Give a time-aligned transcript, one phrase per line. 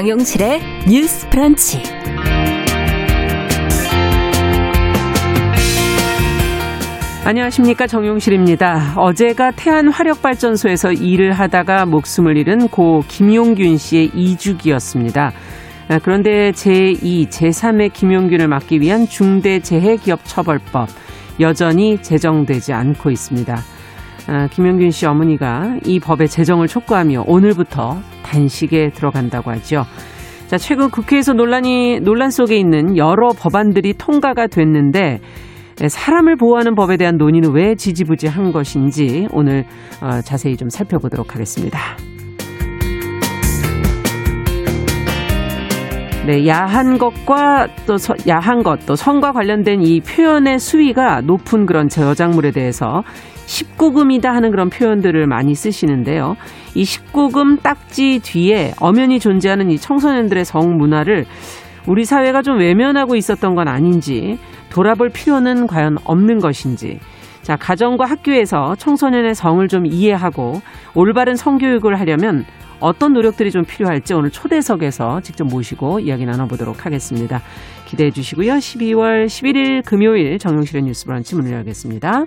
[0.00, 1.82] 정용실의 뉴스 프런치.
[7.26, 8.94] 안녕하십니까 정용실입니다.
[8.96, 15.32] 어제가 태안 화력발전소에서 일을 하다가 목숨을 잃은 고 김용균 씨의 이주기였습니다.
[15.88, 20.88] 아, 그런데 제2, 제3의 김용균을 막기 위한 중대재해기업처벌법
[21.40, 23.58] 여전히 제정되지 않고 있습니다.
[24.32, 29.84] 아, 김용균 씨 어머니가 이 법의 제정을 촉구하며 오늘부터 단식에 들어간다고 하죠.
[30.46, 35.18] 자, 최근 국회에서 논란이 논란 속에 있는 여러 법안들이 통과가 됐는데
[35.84, 39.64] 사람을 보호하는 법에 대한 논의는 왜 지지부지한 것인지 오늘
[40.00, 41.80] 어, 자세히 좀 살펴보도록 하겠습니다.
[46.26, 51.88] 네, 야한 것과 또 서, 야한 것, 또 성과 관련된 이 표현의 수위가 높은 그런
[51.88, 53.02] 저작물에 대해서
[53.50, 56.36] 19금이다 하는 그런 표현들을 많이 쓰시는데요.
[56.74, 61.26] 이 19금 딱지 뒤에 엄연히 존재하는 이 청소년들의 성문화를
[61.86, 64.38] 우리 사회가 좀 외면하고 있었던 건 아닌지
[64.70, 67.00] 돌아볼 필요는 과연 없는 것인지
[67.42, 70.60] 자, 가정과 학교에서 청소년의 성을 좀 이해하고
[70.94, 72.44] 올바른 성교육을 하려면
[72.78, 77.42] 어떤 노력들이 좀 필요할지 오늘 초대석에서 직접 모시고 이야기 나눠보도록 하겠습니다.
[77.86, 78.54] 기대해 주시고요.
[78.54, 82.26] 12월 11일 금요일 정용실의 뉴스 브런치 문을 열겠습니다.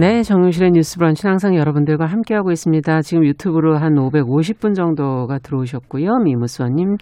[0.00, 3.02] 네, 정용실의 뉴스 브런치는 항상 여러분들과 함께하고 있습니다.
[3.02, 6.18] 지금 유튜브로 한 550분 정도가 들어오셨고요.
[6.22, 6.98] 미무수원님,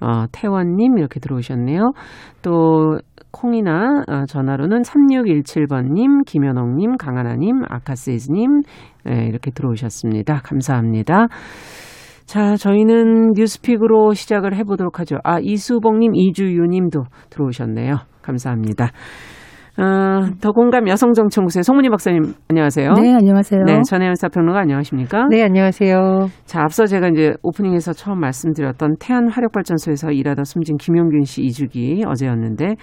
[0.00, 1.92] 어, 태원님 이렇게 들어오셨네요.
[2.40, 3.00] 또
[3.32, 8.62] 콩이나 어, 전화로는 3617번님, 김현옥님, 강하나님, 아카세이즈님
[9.04, 10.40] 네, 이렇게 들어오셨습니다.
[10.42, 11.26] 감사합니다.
[12.24, 15.18] 자, 저희는 뉴스픽으로 시작을 해보도록 하죠.
[15.22, 17.96] 아, 이수봉님, 이주유님도 들어오셨네요.
[18.22, 18.88] 감사합니다.
[19.78, 22.94] 어, 더 공감 여성정치연구소의 송문희 박사님 안녕하세요.
[22.94, 23.62] 네, 안녕하세요.
[23.64, 25.28] 네, 전혜연 사평론가 안녕하십니까?
[25.30, 26.26] 네, 안녕하세요.
[26.46, 32.74] 자, 앞서 제가 이제 오프닝에서 처음 말씀드렸던 태안 화력발전소에서 일하다 숨진 김용균 씨 이주기 어제였는데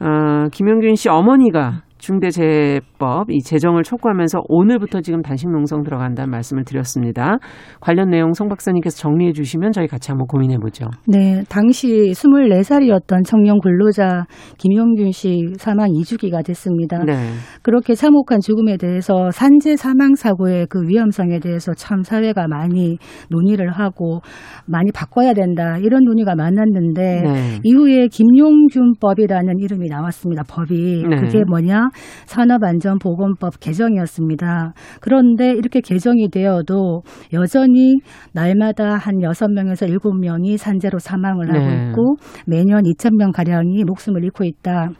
[0.00, 7.38] 어, 김용균 씨 어머니가 중대재해법 이 제정을 촉구하면서 오늘부터 지금 단식 농성 들어간다는 말씀을 드렸습니다.
[7.80, 10.86] 관련 내용 송 박사님께서 정리해 주시면 저희 같이 한번 고민해 보죠.
[11.06, 14.26] 네, 당시 24살이었던 청년 근로자
[14.58, 17.04] 김용균 씨 사망 2주기가 됐습니다.
[17.04, 17.14] 네.
[17.62, 22.98] 그렇게 참혹한 죽음에 대해서 산재 사망 사고의 그 위험성에 대해서 참 사회가 많이
[23.30, 24.20] 논의를 하고
[24.66, 27.60] 많이 바꿔야 된다 이런 논의가 많았는데 네.
[27.64, 30.42] 이후에 김용균법이라는 이름이 나왔습니다.
[30.48, 31.16] 법이 네.
[31.16, 31.85] 그게 뭐냐
[32.26, 34.72] 산업안전보건법 개정이었습니다.
[35.00, 37.02] 그런데 이렇게 개정이 되어도
[37.32, 37.96] 여전히
[38.32, 41.88] 날마다 한 6명에서 7명이 산재로 사망을 하고 네.
[41.88, 42.16] 있고
[42.46, 44.90] 매년 2,000명 가량이 목숨을 잃고 있다.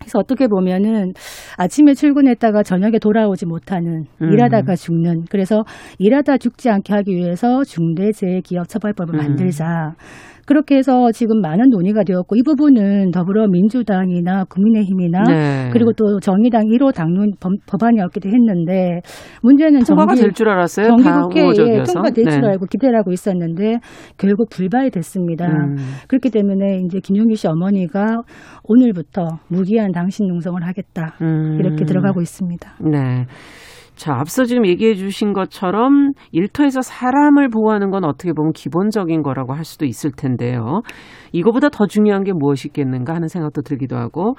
[0.00, 1.12] 그래서 어떻게 보면은
[1.58, 4.32] 아침에 출근했다가 저녁에 돌아오지 못하는 음.
[4.32, 5.64] 일하다가 죽는 그래서
[5.98, 9.18] 일하다 죽지 않게 하기 위해서 중대재해기업처벌법을 음.
[9.18, 9.94] 만들자
[10.50, 15.70] 그렇게 해서 지금 많은 논의가 되었고 이 부분은 더불어민주당이나 국민의힘이나 네.
[15.72, 19.00] 그리고 또 정의당 1호 당론 법- 법안이었기도 했는데
[19.42, 20.88] 문제는 통과가 정기- 될줄 알았어요.
[20.88, 21.92] 다 정기국회에 우호적이어서.
[21.92, 22.48] 통과될 줄 네.
[22.48, 23.78] 알고 기대를 하고 있었는데
[24.18, 25.46] 결국 불발이 됐습니다.
[25.46, 25.76] 음.
[26.08, 28.22] 그렇기 때문에 이제 김용규 씨 어머니가
[28.64, 31.58] 오늘부터 무기한 당신 농성을 하겠다 음.
[31.60, 32.72] 이렇게 들어가고 있습니다.
[32.90, 33.26] 네.
[34.00, 39.66] 자, 앞서 지금 얘기해 주신 것처럼 일터에서 사람을 보호하는 건 어떻게 보면 기본적인 거라고 할
[39.66, 40.80] 수도 있을 텐데요.
[41.32, 44.34] 이거보다 더 중요한 게 무엇이 있겠는가 하는 생각도 들기도 하고.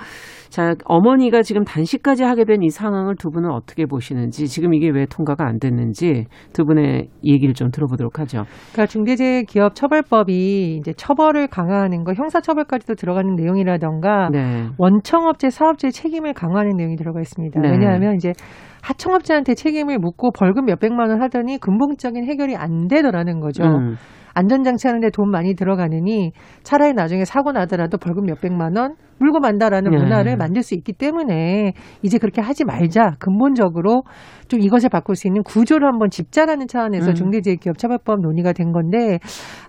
[0.49, 5.05] 자, 어머니가 지금 단식까지 하게 된 이 상황을 두 분은 어떻게 보시는지, 지금 이게 왜
[5.05, 8.43] 통과가 안 됐는지 두 분의 얘기를 좀 들어보도록 하죠.
[8.71, 14.67] 그러니까 중대재해기업처벌법이 이제 처벌을 강화하는 거, 형사처벌까지도 들어가는 내용이라던가 네.
[14.77, 17.59] 원청업체, 사업자의 책임을 강화하는 내용이 들어가 있습니다.
[17.61, 17.71] 네.
[17.71, 18.33] 왜냐하면 이제
[18.83, 23.63] 하청업체한테 책임을 묻고 벌금 몇 백만 원 하더니 근본적인 해결이 안 되더라는 거죠.
[23.63, 23.95] 음.
[24.33, 26.31] 안전장치 하는데 돈 많이 들어가느니
[26.63, 29.97] 차라리 나중에 사고 나더라도 벌금 몇백만 원, 물고 만다라는 네.
[29.97, 33.17] 문화를 만들 수 있기 때문에 이제 그렇게 하지 말자.
[33.19, 34.01] 근본적으로
[34.47, 37.13] 좀 이것을 바꿀 수 있는 구조를 한번 집자라는 차원에서 음.
[37.13, 39.19] 중대재해기업 처벌법 논의가 된 건데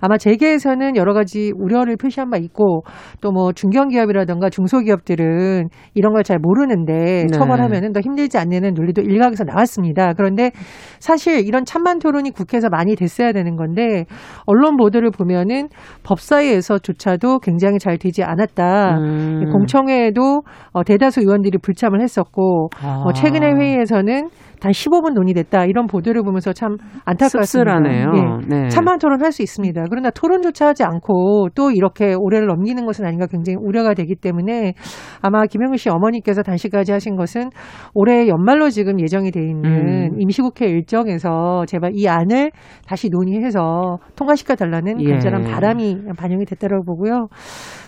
[0.00, 2.82] 아마 재계에서는 여러 가지 우려를 표시한 바 있고
[3.20, 7.26] 또 뭐 중견기업이라든가 중소기업들은 이런 걸 잘 모르는데 네.
[7.32, 10.12] 처벌하면은 더 힘들지 않냐는 논리도 일각에서 나왔습니다.
[10.14, 10.52] 그런데
[11.00, 14.04] 사실 이런 찬반 토론이 국회에서 많이 됐어야 되는 건데
[14.46, 15.68] 언론 보도를 보면은
[16.04, 18.98] 법사위에서조차도 굉장히 잘 되지 않았다.
[18.98, 19.41] 음.
[19.50, 20.42] 공청회에도
[20.72, 23.02] 어, 대다수 의원들이 불참을 했었고 아.
[23.04, 24.28] 어, 최근의 회의에서는
[24.62, 27.46] 단 15분 논의됐다 이런 보도를 보면서 참 안타깝습니다.
[27.46, 28.12] 씁쓸하네요.
[28.14, 28.46] 예.
[28.46, 28.68] 네.
[28.68, 29.86] 찬반 토론할 수 있습니다.
[29.90, 34.74] 그러나 토론조차 하지 않고 또 이렇게 올해를 넘기는 것은 아닌가 굉장히 우려가 되기 때문에
[35.20, 37.50] 아마 김영우 씨 어머니께서 단시까지 하신 것은
[37.92, 40.20] 올해 연말로 지금 예정이 돼 있는 음.
[40.20, 42.52] 임시국회 일정에서 제발 이 안을
[42.86, 45.10] 다시 논의해서 통과시켜 달라는 예.
[45.10, 47.26] 간절한 바람이 반영이 됐다고 보고요.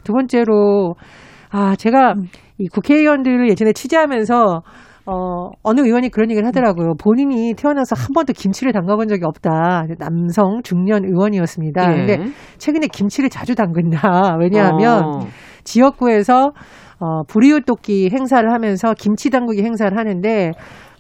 [0.03, 0.95] 두 번째로
[1.57, 2.15] 아 제가
[2.59, 4.63] 이 국회의원들을 예전에 취재하면서
[5.07, 6.95] 어, 어느 의원이 그런 얘기를 하더라고요.
[6.99, 9.85] 본인이 태어나서 한 번도 김치를 담가본 적이 없다.
[10.01, 11.93] 남성 중년 의원이었습니다.
[11.93, 11.97] 예.
[11.97, 14.37] 근데 최근에 김치를 자주 담근다.
[14.41, 15.21] 왜냐하면 어.
[15.63, 16.51] 지역구에서
[16.99, 20.53] 어, 불이웃 돕기 행사를 하면서 김치 담그기 행사를 하는데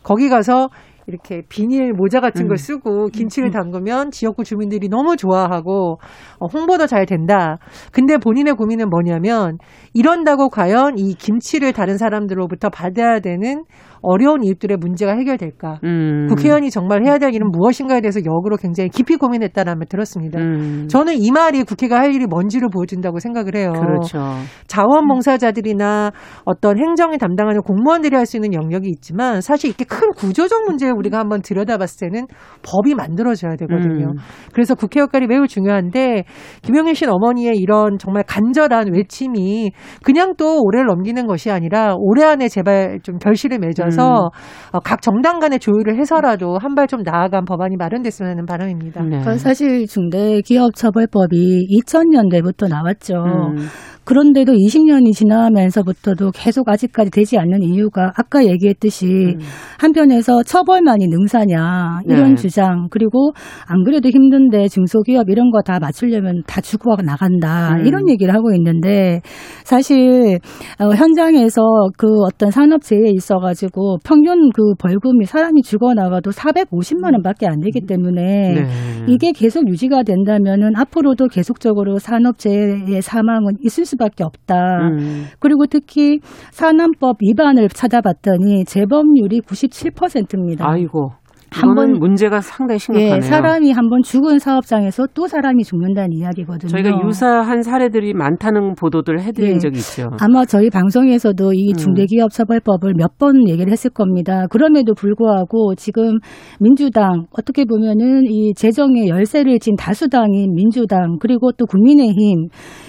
[0.05, 0.69] 거기 가서
[1.07, 2.49] 이렇게 비닐 모자 같은 음.
[2.49, 5.99] 걸 쓰고 김치를 담그면 지역구 주민들이 너무 좋아하고
[6.39, 7.59] 어, 홍보도 잘 된다.
[7.93, 9.59] 근데 본인의 고민은 뭐냐면
[9.93, 13.65] 이런다고 과연 이 김치를 다른 사람들로부터 받아야 되는
[14.05, 15.81] 어려운 이웃들의 문제가 해결될까?
[15.85, 16.27] 음.
[16.29, 20.39] 국회의원이 정말 해야 될 일은 무엇인가에 대해서 역으로 굉장히 깊이 고민했다는 말 들었습니다.
[20.39, 20.87] 음.
[20.89, 23.73] 저는 이 말이 국회가 할 일이 뭔지를 보여준다고 생각을 해요.
[23.73, 24.19] 그렇죠.
[24.67, 26.13] 자원봉사자들이나
[26.45, 31.19] 어떤 행정에 담당하는 공무원들이 할 수 있는 영역이 있지만 사실 이렇게 큰 구조적 문제를 우리가
[31.19, 32.27] 한번 들여다봤을 때는
[32.63, 34.07] 법이 만들어져야 되거든요.
[34.07, 34.17] 음.
[34.53, 36.25] 그래서 국회 역할이 매우 중요한데
[36.63, 39.73] 김영일 씨 어머니의 이런 정말 간절한 외침이
[40.03, 45.39] 그냥 또 올해를 넘기는 것이 아니라 올해 안에 제발 좀 결실을 맺어서 어, 각 정당
[45.41, 49.03] 간의 조율을 해서라도 한 발 좀 나아간 법안이 마련됐으면 하는 바람입니다.
[49.05, 49.23] 네.
[49.39, 53.15] 사실 중대기업처벌법이 2000년대부터 나왔죠.
[53.15, 53.67] 음.
[54.05, 59.39] 그런데도 20년이 지나면서부터도 계속 아직까지 되지 않는 이유가 아까 얘기했듯이 음.
[59.81, 62.35] 한편에서 처벌만이 능사냐 이런 네.
[62.37, 63.33] 주장 그리고
[63.67, 67.87] 안 그래도 힘든데 중소기업 이런 거 다 맞추려면 다 주고 나간다 음.
[67.87, 69.21] 이런 얘기를 하고 있는데
[69.65, 70.39] 사실
[70.79, 71.63] 어, 현장에서
[71.97, 78.21] 그 어떤 산업재해에 있어가지고 평균 그 벌금이 사람이 죽어 나가도 450만 원밖에 안 되기 때문에
[78.21, 78.67] 네.
[79.09, 84.55] 이게 계속 유지가 된다면은 앞으로도 계속적으로 산업재해의 사망은 있을 수 밖에 없다.
[84.89, 85.25] 음.
[85.39, 86.21] 그리고 특히
[86.53, 90.69] 산안법 위반을 찾아봤더니 재범률이 97%입니다.
[90.69, 91.13] 아이고.
[91.55, 93.17] 한 이거는 번- 문제가 상당히 심각하네요.
[93.17, 96.69] 예, 사람이 한 번 죽은 사업장에서 또 사람이 죽는다는 이야기거든요.
[96.69, 99.59] 저희가 유사한 사례들이 많다는 보도들 해드린 예.
[99.59, 100.11] 적이 있죠.
[100.21, 101.77] 아마 저희 방송에서도 이 음.
[101.77, 104.47] 중대기업처벌법을 몇 번 얘기를 했을 겁니다.
[104.51, 106.19] 그럼에도 불구하고 지금
[106.59, 112.49] 민주당 어떻게 보면은 이 재정의 열쇠를 진 다수당인 민주당 그리고 또 국민의힘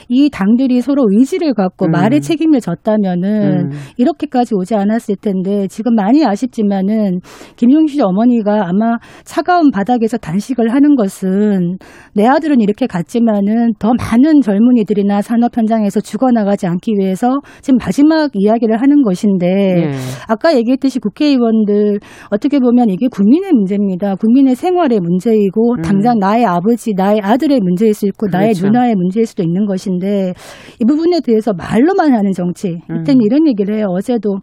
[0.10, 1.92] 이 당들이 서로 의지를 갖고 음.
[1.92, 3.70] 말에 책임을 졌다면은 음.
[3.98, 7.20] 이렇게까지 오지 않았을 텐데 지금 많이 아쉽지만은
[7.56, 11.78] 김용실 어머니가 아마 차가운 바닥에서 단식을 하는 것은
[12.14, 18.82] 내 아들은 이렇게 갔지만은 더 많은 젊은이들이나 산업 현장에서 죽어나가지 않기 위해서 지금 마지막 이야기를
[18.82, 19.92] 하는 것인데 예.
[20.28, 24.16] 아까 얘기했듯이 국회의원들 어떻게 보면 이게 국민의 문제입니다.
[24.16, 25.82] 국민의 생활의 문제이고 음.
[25.82, 28.68] 당장 나의 아버지, 나의 아들의 문제일 수 있고 나의 그렇죠.
[28.68, 30.34] 누나의 문제일 수도 있는 것인데
[30.82, 32.80] 이 부분에 대해서 말로만 하는 정치.
[32.90, 33.02] 음.
[33.02, 33.88] 이때는 이런 얘기를 해요.
[33.90, 34.38] 어제도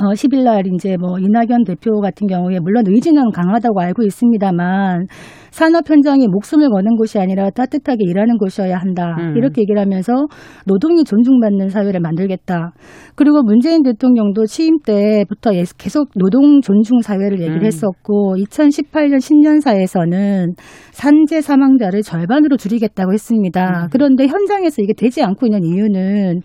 [0.00, 5.06] 어, 10일 날 이제 뭐 이낙연 대표 같은 경우에 물론 의지는 강하다고 알고 있습니다만
[5.50, 9.16] 산업 현장에 목숨을 거는 곳이 아니라 따뜻하게 일하는 곳이어야 한다.
[9.18, 9.36] 음.
[9.36, 10.26] 이렇게 얘기를 하면서
[10.66, 12.72] 노동이 존중받는 사회를 만들겠다.
[13.16, 17.66] 그리고 문재인 대통령도 취임 때부터 예- 계속 노동 존중 사회를 얘기를 음.
[17.66, 20.54] 했었고 2018년 신년사에서는
[20.92, 23.84] 산재 사망자를 절반으로 줄이겠다고 했습니다.
[23.84, 23.88] 음.
[23.90, 26.40] 그런데 현장에서 이게 되지 않고 있는 이유는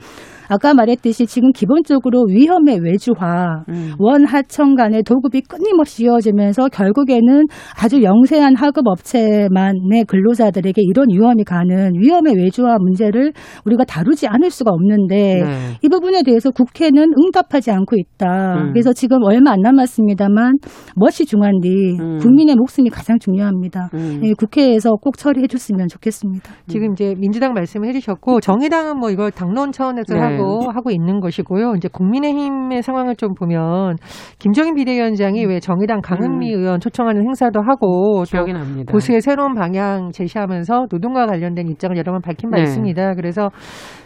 [0.53, 3.93] 아까 말했듯이 지금 기본적으로 위험의 외주화, 음.
[3.97, 7.45] 원하청 간의 도급이 끊임없이 이어지면서 결국에는
[7.81, 13.33] 아주 영세한 하급 업체만의 근로자들에게 이런 위험이 가는 위험의 외주화 문제를
[13.65, 15.49] 우리가 다루지 않을 수가 없는데 네.
[15.81, 18.53] 이 부분에 대해서 국회는 응답하지 않고 있다.
[18.57, 18.73] 음.
[18.73, 20.57] 그래서 지금 얼마 안 남았습니다만
[20.95, 22.17] 멋이 중한디 음.
[22.19, 23.89] 국민의 목숨이 가장 중요합니다.
[23.95, 24.21] 음.
[24.23, 26.51] 예, 국회에서 꼭 처리해 줬으면 좋겠습니다.
[26.67, 30.19] 지금 이제 민주당 말씀을 해주셨고 정의당은 뭐 이걸 당론 차원에서 네.
[30.19, 30.42] 하고
[30.73, 31.73] 하고 있는 것이고요.
[31.75, 33.97] 이제 국민의힘의 상황을 좀 보면
[34.39, 38.91] 김정인 비대위원장이 왜 정의당 강은미 의원 초청하는 행사도 하고 또 기억이 납니다.
[38.91, 42.63] 보수의 새로운 방향 제시하면서 노동과 관련된 입장을 여러 번 밝힌 바 네.
[42.63, 43.15] 있습니다.
[43.15, 43.49] 그래서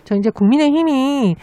[0.03, 1.35] 저 이제 국민의힘이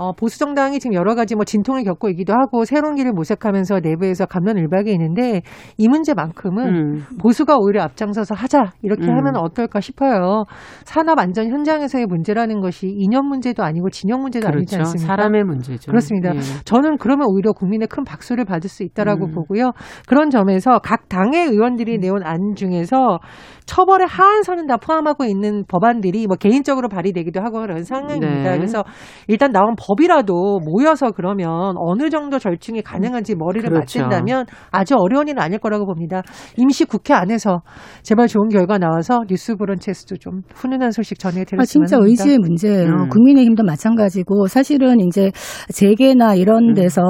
[0.00, 4.24] 어, 보수 정당이 지금 여러 가지 뭐 진통을 겪고 있기도 하고 새로운 길을 모색하면서 내부에서
[4.24, 5.42] 감론을박이 있는데
[5.76, 7.04] 이 문제만큼은 음.
[7.20, 9.18] 보수가 오히려 앞장서서 하자 이렇게 음.
[9.18, 10.44] 하면 어떨까 싶어요.
[10.86, 14.88] 산업 안전 현장에서의 문제라는 것이 이념 문제도 아니고 진영 문제도 아니지 그렇죠.
[14.88, 15.06] 않습니까?
[15.06, 15.90] 사람의 문제죠.
[15.90, 16.34] 그렇습니다.
[16.34, 16.40] 예.
[16.64, 19.30] 저는 그러면 오히려 국민의 큰 박수를 받을 수 있다라고 음.
[19.32, 19.72] 보고요.
[20.08, 23.18] 그런 점에서 각 당의 의원들이 내온 안 중에서
[23.66, 28.50] 처벌의 하한선은 다 포함하고 있는 법안들이 뭐 개인적으로 발의되기도 하고 그런 상황입니다.
[28.50, 28.56] 네.
[28.56, 28.84] 그래서
[29.28, 34.00] 일단 나온 법이라도 모여서 그러면 어느 정도 절충이 가능한지 머리를 그렇죠.
[34.00, 36.22] 맞댄다면 아주 어려운 일은 아닐 거라고 봅니다.
[36.56, 37.62] 임시 국회 안에서
[38.02, 42.10] 제발 좋은 결과 나와서 뉴스 브런치에서도 좀 훈훈한 소식 아, 전해드렸으면 진짜 합니다.
[42.10, 42.90] 의지의 문제예요.
[42.90, 43.08] 음.
[43.08, 45.30] 국민의힘도 마찬가지고 사실은 이제
[45.72, 46.74] 재계나 이런 음.
[46.74, 47.02] 데서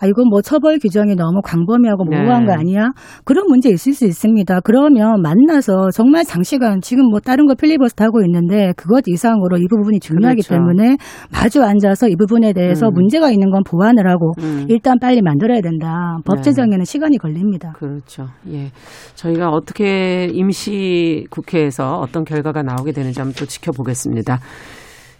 [0.00, 2.20] 아 이건 뭐 처벌 규정이 너무 광범위하고 네.
[2.20, 2.90] 모호한 거 아니야?
[3.24, 4.60] 그런 문제 있을 수 있습니다.
[4.60, 10.00] 그러면 만나서 정말 장시간 지금 뭐 다른 거 필리버스터 하고 있는데 그것 이상으로 이 부분이
[10.00, 10.54] 중요하기 그렇죠.
[10.54, 10.96] 때문에
[11.32, 12.94] 마주 앉아서 이 부분에 대해서 음.
[12.94, 14.66] 문제가 있는 건 보완을 하고 음.
[14.68, 16.18] 일단 빨리 만들어야 된다.
[16.24, 16.42] 법 네.
[16.42, 17.72] 제정에는 시간이 걸립니다.
[17.76, 18.26] 그렇죠.
[18.50, 18.70] 예.
[19.14, 24.38] 저희가 어떻게 임시 국회에서 어떤 결과가 나오게 되는지 한번 또 지켜보겠습니다.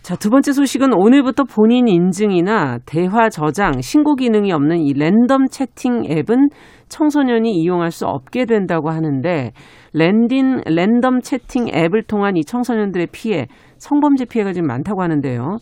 [0.05, 6.05] 자, 두 번째 소식은 오늘부터 본인 인증이나 대화 저장, 신고 기능이 없는 이 랜덤 채팅
[6.05, 6.51] 앱은
[6.91, 9.53] 청소년이 이용할 수 없게 된다고 하는데
[9.95, 13.47] 랜딘 랜덤 채팅 앱을 통한 이 청소년들의 피해,
[13.79, 15.57] 성범죄 피해가 지금 많다고 하는데요.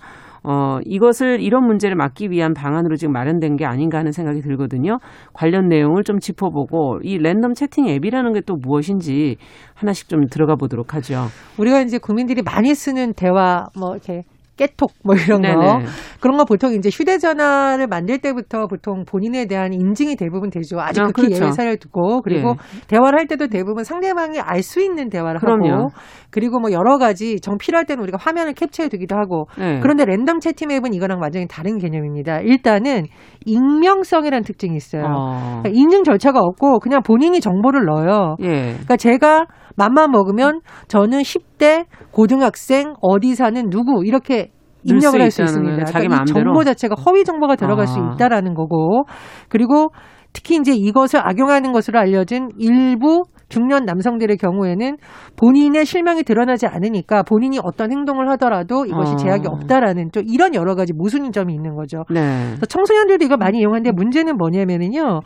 [0.44, 4.98] 어, 이것을 이런 문제를 막기 위한 방안으로 지금 마련된 게 아닌가 하는 생각이 들거든요.
[5.32, 9.36] 관련 내용을 좀 짚어보고 이 랜덤 채팅 앱이라는 게 또 무엇인지
[9.74, 11.26] 하나씩 좀 들어가 보도록 하죠.
[11.60, 14.24] 우리가 이제 국민들이 많이 쓰는 대화 뭐 이렇게
[14.56, 15.84] 깨톡 뭐 이런 거 네네.
[16.20, 20.78] 그런 거 보통 이제 휴대전화를 만들 때부터 보통 본인에 대한 인증이 대부분 되죠.
[20.80, 21.42] 아주 아, 극히 그렇죠.
[21.44, 22.86] 예외 사례를 두고 그리고 예.
[22.86, 25.72] 대화를 할 때도 대부분 상대방이 알 수 있는 대화를 그럼요.
[25.72, 25.88] 하고
[26.30, 29.80] 그리고 뭐 여러 가지 정 필요할 때는 우리가 화면을 캡처해 두기도 하고 네.
[29.80, 32.40] 그런데 랜덤 채팅 앱은 이거랑 완전히 다른 개념입니다.
[32.40, 33.06] 일단은
[33.44, 35.02] 익명성이라는 특징이 있어요.
[35.04, 35.60] 어.
[35.62, 38.36] 그러니까 인증 절차가 없고 그냥 본인이 정보를 넣어요.
[38.42, 38.48] 예.
[38.72, 44.50] 그러니까 제가 맘만 먹으면 저는 10대 고등학생 어디 사는 누구 이렇게
[44.84, 45.84] 입력을 수할수 있습니다.
[45.84, 46.32] 자기 그러니까 이?
[46.32, 47.86] 정보 자체가 허위 정보가 들어갈 아.
[47.86, 49.04] 수 있다라는 거고
[49.48, 49.90] 그리고
[50.32, 54.96] 특히 이제 이것을 악용하는 것으로 알려진 일부 중년 남성들의 경우에는
[55.36, 59.16] 본인의 실명이 드러나지 않으니까 본인이 어떤 행동을 하더라도 이것이 어.
[59.16, 62.04] 제약이 없다라는 또 이런 여러 가지 모순인 점이 있는 거죠.
[62.10, 62.54] 네.
[62.66, 65.20] 청소년들도 이걸 많이 이용하는데 문제는 뭐냐면은요.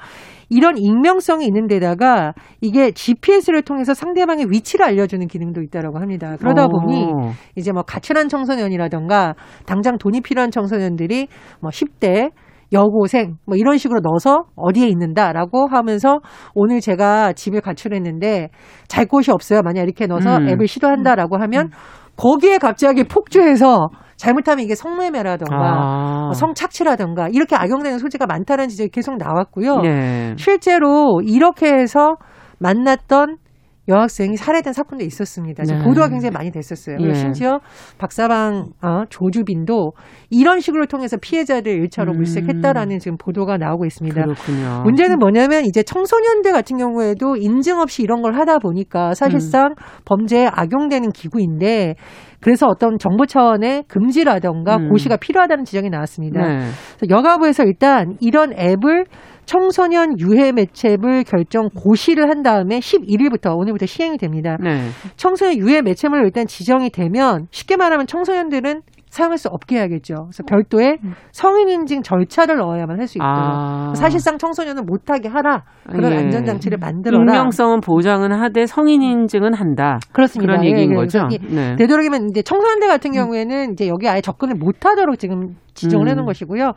[0.48, 6.36] 이런 익명성이 있는 데다가 이게 GPS를 통해서 상대방의 위치를 알려주는 기능도 있다라고 합니다.
[6.38, 6.68] 그러다 어.
[6.68, 7.06] 보니
[7.54, 9.34] 이제 뭐 가출한 청소년이라던가
[9.66, 11.28] 당장 돈이 필요한 청소년들이
[11.60, 12.30] 뭐 10대
[12.72, 16.18] 여고생 뭐 이런 식으로 넣어서 어디에 있는다라고 하면서
[16.54, 18.50] 오늘 제가 집을 가출했는데
[18.88, 19.62] 잘 곳이 없어요.
[19.62, 20.48] 만약 이렇게 넣어서 음.
[20.48, 21.70] 앱을 시도한다라고 하면
[22.16, 26.20] 거기에 갑자기 폭주해서 잘못하면 이게 성매매라던가 아.
[26.24, 29.80] 뭐 성착취라던가 이렇게 악용되는 소지가 많다는 지적이 계속 나왔고요.
[29.82, 30.34] 네.
[30.38, 32.16] 실제로 이렇게 해서
[32.58, 33.36] 만났던
[33.88, 35.64] 여학생이 살해된 사건도 있었습니다.
[35.64, 35.84] 지금 네.
[35.86, 36.96] 보도가 굉장히 많이 됐었어요.
[37.00, 37.14] 예.
[37.14, 37.60] 심지어
[37.98, 39.92] 박사방 어, 조주빈도
[40.30, 42.16] 이런 식으로 통해서 피해자들 1차로 음.
[42.16, 44.22] 물색했다라는 지금 보도가 나오고 있습니다.
[44.22, 44.82] 그렇군요.
[44.84, 49.74] 문제는 뭐냐면 이제 청소년들 같은 경우에도 인증 없이 이런 걸 하다 보니까 사실상
[50.04, 51.94] 범죄에 악용되는 기구인데
[52.40, 54.88] 그래서 어떤 정부 차원의 금지라던가 음.
[54.90, 56.46] 고시가 필요하다는 지적이 나왔습니다.
[56.46, 56.66] 네.
[57.08, 59.06] 여가부에서 일단 이런 앱을
[59.46, 64.56] 청소년 유해 매체물 결정 고시를 한 다음에 11일부터 오늘부터 시행이 됩니다.
[64.60, 64.88] 네.
[65.16, 70.14] 청소년 유해 매체물 일단 지정이 되면 쉽게 말하면 청소년들은 사용할 수 없게 해야겠죠.
[70.14, 70.98] 그래서 별도의
[71.32, 73.32] 성인 인증 절차를 넣어야만 할 수 있도록.
[73.34, 73.92] 아.
[73.94, 75.62] 사실상 청소년은 못하게 하라.
[75.90, 76.16] 그런 예.
[76.18, 77.22] 안전 장치를 만들어라.
[77.24, 80.00] 익명성은 보장은 하되 성인 인증은 한다.
[80.12, 80.54] 그렇습니다.
[80.54, 80.94] 그런 예, 얘기인 예.
[80.96, 81.28] 거죠.
[81.28, 81.76] 그래서 이- 네.
[81.76, 86.10] 되도록이면 이제 청소년들 같은 경우에는 이제 여기 아예 접근을 못하도록 지금 지정을 음.
[86.10, 86.72] 해놓은 것이고요.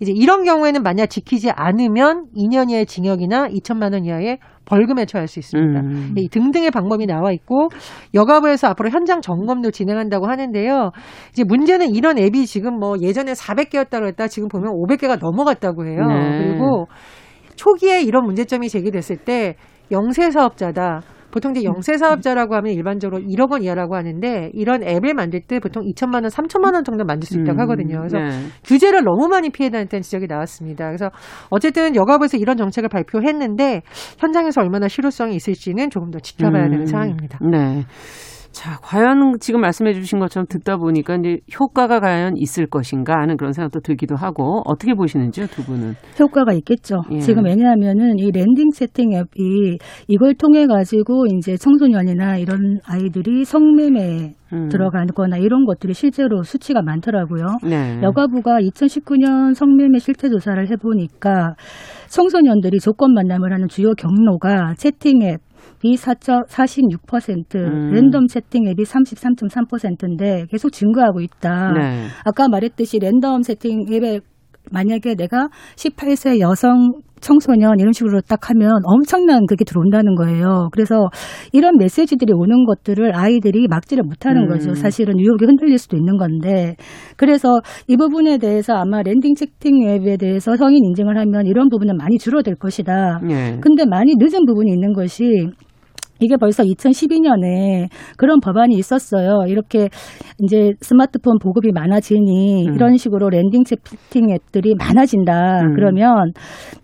[0.00, 5.38] 이제 이런 경우에는 만약 지키지 않으면 2년 이하의 징역이나 2천만 원 이하의 벌금에 처할 수
[5.38, 5.80] 있습니다.
[5.80, 6.14] 음.
[6.16, 7.68] 이 등등의 방법이 나와 있고
[8.14, 10.90] 여가부에서 앞으로 현장 점검도 진행한다고 하는데요.
[11.32, 16.06] 이제 문제는 이런 앱이 지금 뭐 예전에 400개였다고 했다 지금 보면 500개가 넘어갔다고 해요.
[16.06, 16.38] 네.
[16.38, 16.86] 그리고
[17.56, 19.56] 초기에 이런 문제점이 제기됐을 때
[19.90, 21.02] 영세 사업자다.
[21.34, 25.82] 보통 이제 영세 사업자라고 하면 일반적으로 1억 원 이하라고 하는데 이런 앱을 만들 때 보통
[25.82, 27.60] 2천만 원, 3천만 원 정도 만들 수 있다고 음.
[27.62, 27.98] 하거든요.
[27.98, 28.46] 그래서 네.
[28.62, 30.86] 규제를 너무 많이 피해다녔다는 지적이 나왔습니다.
[30.86, 31.10] 그래서
[31.50, 33.82] 어쨌든 여가부에서 이런 정책을 발표했는데
[34.20, 36.86] 현장에서 얼마나 실효성이 있을지는 조금 더 지켜봐야 되는 음.
[36.86, 37.40] 상황입니다.
[37.50, 37.82] 네.
[38.54, 43.52] 자, 과연 지금 말씀해 주신 것처럼 듣다 보니까 이제 효과가 과연 있을 것인가 하는 그런
[43.52, 45.94] 생각도 들기도 하고 어떻게 보시는지요, 두 분은?
[46.20, 47.02] 효과가 있겠죠.
[47.10, 47.18] 예.
[47.18, 54.68] 지금 왜냐하면은 이 랜덤 채팅 앱이 이걸 통해 가지고 이제 청소년이나 이런 아이들이 성매매 음.
[54.68, 57.58] 들어가거나 이런 것들이 실제로 수치가 많더라고요.
[57.64, 58.00] 네.
[58.02, 61.54] 여가부가 2019년 성매매 실태 조사를 해 보니까
[62.08, 65.40] 청소년들이 조건 만남을 하는 주요 경로가 채팅 앱
[65.82, 67.90] 이 4.46%, 음.
[67.92, 71.72] 랜덤 채팅 앱이 33.3%인데 계속 증가하고 있다.
[71.72, 72.06] 네.
[72.24, 74.20] 아까 말했듯이 랜덤 채팅 앱에
[74.70, 76.92] 만약에 내가 18세 여성
[77.24, 80.68] 청소년 이런 식으로 딱 하면 엄청난 그게 들어온다는 거예요.
[80.72, 81.08] 그래서
[81.52, 84.48] 이런 메시지들이 오는 것들을 아이들이 막지를 못하는 음.
[84.48, 84.74] 거죠.
[84.74, 86.76] 사실은 유혹이 흔들릴 수도 있는 건데.
[87.16, 92.18] 그래서 이 부분에 대해서 아마 랜덤 채팅 앱에 대해서 성인 인증을 하면 이런 부분은 많이
[92.18, 93.20] 줄어들 것이다.
[93.30, 93.58] 예.
[93.60, 95.48] 근데 많이 늦은 부분이 있는 것이
[96.20, 99.44] 이게 벌써 2012년에 그런 법안이 있었어요.
[99.48, 99.88] 이렇게
[100.42, 102.74] 이제 스마트폰 보급이 많아지니 음.
[102.74, 105.60] 이런 식으로 랜덤 채팅 앱들이 많아진다.
[105.62, 105.74] 음.
[105.74, 106.32] 그러면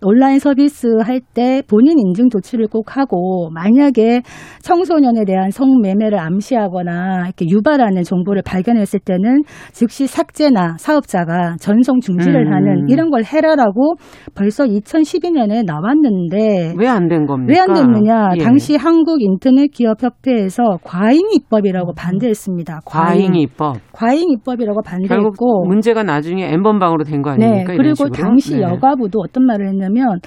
[0.03, 4.21] 온라인 서비스 할 때 본인 인증 조치를 꼭 하고 만약에
[4.63, 12.53] 청소년에 대한 성매매를 암시하거나 이렇게 유발하는 정보를 발견했을 때는 즉시 삭제나 사업자가 전송 중지를 음.
[12.53, 13.95] 하는 이런 걸 해라라고
[14.35, 17.53] 벌써 2012년에 나왔는데 왜 안 된 겁니까?
[17.53, 18.29] 왜 안 됐느냐?
[18.39, 18.43] 예.
[18.43, 22.81] 당시 한국 인터넷 기업 협회에서 과잉 입법이라고 반대했습니다.
[22.85, 23.77] 과잉 입법.
[23.93, 27.71] 과잉 입법이라고 반대했고 문제가 나중에 엠번방으로 된 거 아닙니까?
[27.71, 27.77] 네.
[27.77, 28.09] 그리고?
[28.09, 28.61] 당시 네.
[28.61, 30.19] 여가부도 어떤 말을 했냐면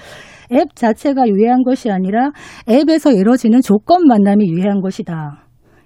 [0.53, 2.31] 앱 자체가 유해한 것이 아니라
[2.69, 5.44] 앱에서 이루어지는 조건 만남이 유해한 것이다.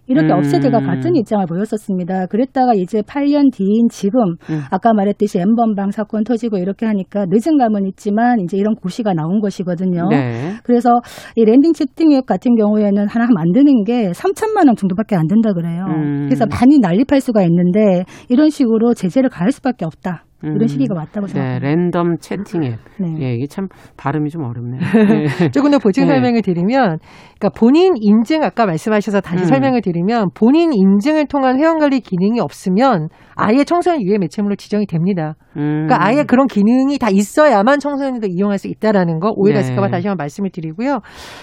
[0.08, 0.38] 이렇게 음.
[0.38, 2.26] 업체들과 같은 입장을 보였었습니다.
[2.26, 4.62] 그랬다가 이제 8년 뒤인 지금 음.
[4.70, 10.08] 아까 말했듯이 엠번방 사건 터지고 이렇게 하니까 늦은 감은 있지만 이제 이런 고시가 나온 것이거든요.
[10.08, 10.54] 네.
[10.64, 11.00] 그래서
[11.36, 15.84] 이 랜덤 채팅 앱 같은 경우에는 하나 만드는 게 3천만 원 정도밖에 안 된다 그래요.
[15.88, 16.26] 음.
[16.26, 20.24] 그래서 많이 난립할 수가 있는데 이런 식으로 제재를 가할 수밖에 없다.
[20.42, 20.66] 이런 음.
[20.66, 21.66] 시기가 맞다고 네, 생각합니다.
[21.66, 22.78] 랜덤 채팅 앱.
[22.98, 23.14] 네.
[23.20, 23.66] 예, 이게 참
[23.96, 24.80] 발음이 좀 어렵네요.
[24.80, 25.50] 네.
[25.50, 26.12] 조금 더 보충 네.
[26.12, 26.98] 설명을 드리면,
[27.38, 29.48] 그러니까 본인 인증 아까 말씀하셔서 다시 음.
[29.48, 35.34] 설명을 드리면 본인 인증을 통한 회원관리 기능이 없으면 아예 청소년 유해 매체물로 지정이 됩니다.
[35.56, 35.86] 음.
[35.86, 39.64] 그러니까 아예 그런 기능이 다 있어야만 청소년도 이용할 수 있다라는 거 오해가 네.
[39.64, 41.00] 있을까봐 다시 한번 말씀을 드리고요.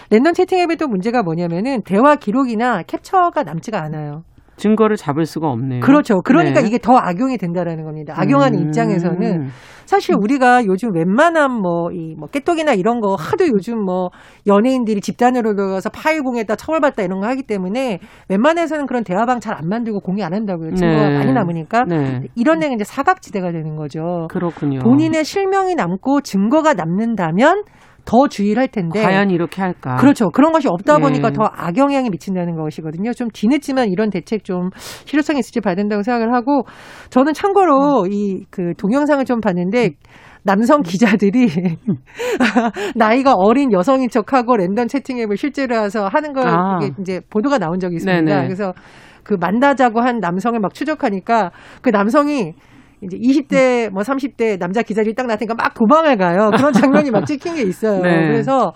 [0.09, 4.23] 랜덤 채팅 앱의 또 문제가 뭐냐면은 대화 기록이나 캡처가 남지가 않아요.
[4.57, 5.81] 증거를 잡을 수가 없네요.
[5.81, 6.21] 그렇죠.
[6.21, 6.67] 그러니까 네.
[6.67, 8.13] 이게 더 악용이 된다라는 겁니다.
[8.17, 8.65] 악용하는 음.
[8.67, 9.47] 입장에서는
[9.85, 14.09] 사실 우리가 요즘 웬만한 뭐, 이, 뭐, 깨똑이나 이런 거 하도 요즘 뭐,
[14.47, 19.69] 연예인들이 집단으로 들어가서 파일 공유했다 처벌받다 이런 거 하기 때문에 웬만해서는 그런 대화방 잘 안
[19.69, 20.73] 만들고 공유 안 한다고요.
[20.73, 21.17] 증거가 네.
[21.17, 21.85] 많이 남으니까.
[21.85, 22.23] 네.
[22.35, 24.27] 이런 데는 이제 사각지대가 되는 거죠.
[24.29, 24.79] 그렇군요.
[24.79, 27.63] 본인의 실명이 남고 증거가 남는다면
[28.05, 29.01] 더 주의를 할 텐데.
[29.01, 29.95] 과연 이렇게 할까?
[29.95, 30.29] 그렇죠.
[30.29, 31.01] 그런 것이 없다 네.
[31.01, 33.13] 보니까 더 악영향이 미친다는 것이거든요.
[33.13, 34.69] 좀 뒤늦지만 이런 대책 좀
[35.05, 36.63] 실효성이 있을지 봐야 된다고 생각을 하고
[37.09, 39.91] 저는 참고로 이그 동영상을 좀 봤는데
[40.43, 41.47] 남성 기자들이
[42.95, 46.77] 나이가 어린 여성인 척하고 랜덤 채팅 앱을 실제로 해서 하는 걸 아.
[46.79, 48.21] 이게 이제 보도가 나온 적이 있습니다.
[48.21, 48.43] 네네.
[48.43, 48.73] 그래서
[49.23, 51.49] 그 만나자고 한 남성을 막 추적하니까
[51.81, 52.53] 그 남성이
[53.05, 56.51] 이제 20대 뭐 30대 남자 기자들이 딱 나타니까 막 도망을 가요.
[56.55, 58.01] 그런 장면이 막 찍힌 게 있어요.
[58.01, 58.27] 네.
[58.27, 58.73] 그래서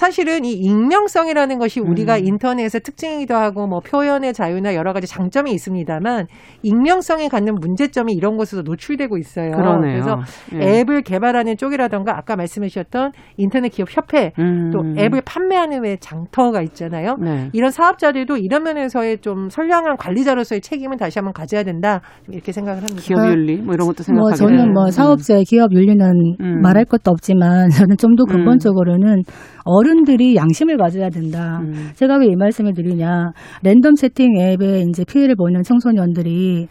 [0.00, 2.24] 사실은 이 익명성이라는 것이 우리가 음.
[2.24, 6.26] 인터넷의 특징이기도 하고 뭐 표현의 자유나 여러 가지 장점이 있습니다만
[6.62, 9.50] 익명성이 갖는 문제점이 이런 곳에서 노출되고 있어요.
[9.50, 9.96] 그러네요.
[9.96, 10.18] 래서
[10.54, 10.80] 예.
[10.80, 14.70] 앱을 개발하는 쪽이라던가 아까 말씀해 주셨던 인터넷 기업 협회 음.
[14.72, 17.16] 또 앱을 판매하는 왜 장터가 있잖아요.
[17.20, 17.50] 네.
[17.52, 23.02] 이런 사업자들도 이런 면에서의 좀 선량한 관리자로서의 책임을 다시 한번 가져야 된다 이렇게 생각을 합니다.
[23.02, 24.72] 기업 윤리 뭐 이런 것도 뭐 생각하게 저는 되는.
[24.72, 24.90] 뭐 음.
[24.90, 26.06] 사업자의 기업 윤리는
[26.40, 26.60] 음.
[26.62, 29.22] 말할 것도 없지만 저는 좀 더 근본적으로는
[29.64, 31.60] 어른 들이 양심을 가져야 된다.
[31.62, 31.90] 음.
[31.94, 33.32] 제가 왜 이 말씀을 드리냐.
[33.62, 36.68] 랜덤 채팅 앱에 이제 피해를 보는 청소년들이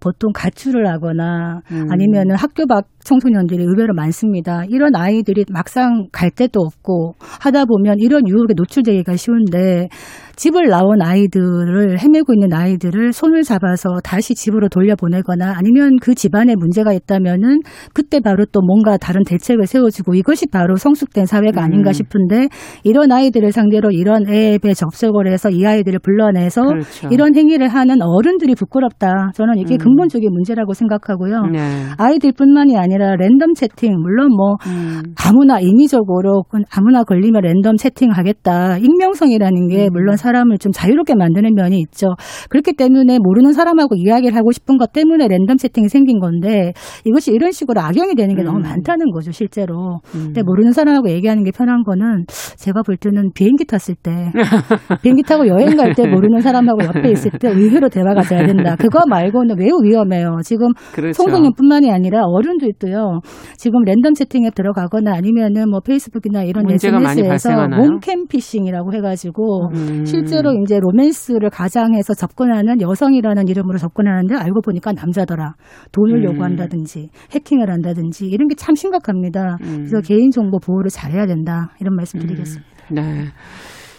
[0.00, 1.86] 보통 가출을 하거나 음.
[1.90, 4.64] 아니면은 학교 밖 청소년들이 의외로 많습니다.
[4.68, 9.88] 이런 아이들이 막상 갈 데도 없고 하다 보면 이런 유혹에 노출되기가 쉬운데
[10.36, 16.92] 집을 나온 아이들을 헤매고 있는 아이들을 손을 잡아서 다시 집으로 돌려보내거나 아니면 그 집안에 문제가
[16.92, 17.60] 있다면은
[17.94, 21.92] 그때 바로 또 뭔가 다른 대책을 세워주고 이것이 바로 성숙된 사회가 아닌가 음.
[21.92, 22.48] 싶은데
[22.84, 27.08] 이런 아이들을 상대로 이런 앱에 접속을 해서 이 아이들을 불러내서 그렇죠.
[27.10, 29.30] 이런 행위를 하는 어른들이 부끄럽다.
[29.34, 29.78] 저는 이게 음.
[29.78, 31.42] 근본적인 문제라고 생각하고요.
[31.52, 31.58] 네.
[31.96, 35.14] 아이들뿐만이 아니라 아니라 랜덤 채팅 물론 뭐 음.
[35.24, 38.78] 아무나 인위적으로 그 아무나 걸리면 랜덤 채팅하겠다.
[38.78, 39.92] 익명성이라는 게 음.
[39.92, 42.08] 물론 사람을 좀 자유롭게 만드는 면이 있죠.
[42.50, 46.72] 그렇기 때문에 모르는 사람하고 이야기를 하고 싶은 것 때문에 랜덤 채팅이 생긴 건데
[47.04, 48.62] 이것이 이런 식으로 악용이 되는 게 너무 음.
[48.62, 50.00] 많다는 거죠, 실제로.
[50.14, 50.24] 음.
[50.26, 52.24] 근데 모르는 사람하고 얘기하는 게 편한 거는
[52.56, 54.30] 제가 볼 때는 비행기 탔을 때
[55.02, 58.76] 비행기 타고 여행 갈 때 모르는 사람하고 옆에 있을 때 의외로 대화가 잘 된다.
[58.76, 60.40] 그거 말고는 매우 위험해요.
[60.44, 61.12] 지금 그렇죠.
[61.22, 63.20] 청소년뿐만이 아니라 어른도 있고 요.
[63.56, 67.80] 지금 랜덤 채팅에 들어가거나 아니면은 뭐 페이스북이나 이런 SNS에서 발생하나요?
[67.82, 70.04] 몽캠피싱이라고 해가지고 음.
[70.04, 75.54] 실제로 이제 로맨스를 가장해서 접근하는 여성이라는 이름으로 접근하는데 알고 보니까 남자더라.
[75.92, 76.24] 돈을 음.
[76.24, 79.58] 요구한다든지 해킹을 한다든지 이런 게 참 심각합니다.
[79.62, 79.84] 음.
[79.86, 81.70] 그래서 개인정보 보호를 잘해야 된다.
[81.80, 82.66] 이런 말씀 드리겠습니다.
[82.90, 83.26] 네.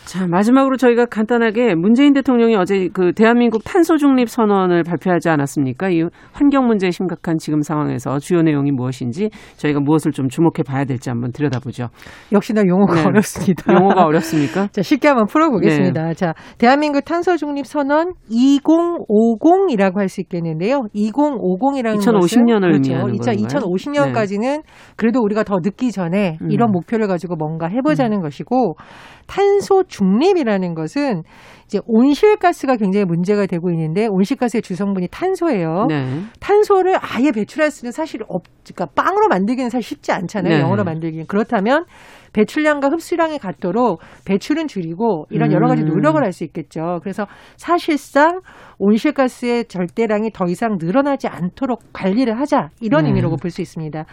[0.07, 5.89] 자, 마지막으로 저희가 간단하게 문재인 대통령이 어제 그 대한민국 탄소 중립 선언을 발표하지 않았습니까?
[5.89, 11.09] 이 환경 문제의 심각한 지금 상황에서 주요 내용이 무엇인지 저희가 무엇을 좀 주목해 봐야 될지
[11.09, 11.89] 한번 들여다보죠.
[12.31, 13.03] 역시나 용어가 네.
[13.05, 13.73] 어렵습니다.
[13.73, 14.67] 용어가 어렵습니까?
[14.71, 16.13] 자, 쉽게 한번 풀어 보겠습니다.
[16.13, 20.83] 자, 대한민국 탄소 중립 선언 2050이라고 할 수 있겠는데요.
[20.95, 22.93] 2050이라는 2050 년을 그렇죠.
[22.93, 24.61] 의미하는 2050년까지는
[24.95, 26.49] 그래도 우리가 더 늦기 전에 음.
[26.49, 28.77] 이런 목표를 가지고 뭔가 해 보자는 것이고
[29.27, 31.23] 탄소 중립이라는 것은
[31.65, 35.87] 이제 온실가스가 굉장히 문제가 되고 있는데 온실가스의 주성분이 탄소예요.
[35.89, 36.21] 네.
[36.39, 40.55] 탄소를 아예 배출할 수는 사실 없, 그러니까 빵으로 만들기는 사실 쉽지 않잖아요.
[40.55, 40.61] 네.
[40.61, 41.25] 영어로 만들기는.
[41.27, 41.85] 그렇다면
[42.33, 45.89] 배출량과 흡수량이 같도록 배출은 줄이고 이런 여러 가지 음.
[45.89, 46.99] 노력을 할 수 있겠죠.
[47.01, 48.41] 그래서 사실상
[48.79, 53.09] 온실가스의 절대량이 더 이상 늘어나지 않도록 관리를 하자 이런 네.
[53.09, 54.05] 의미로 볼수 있습니다.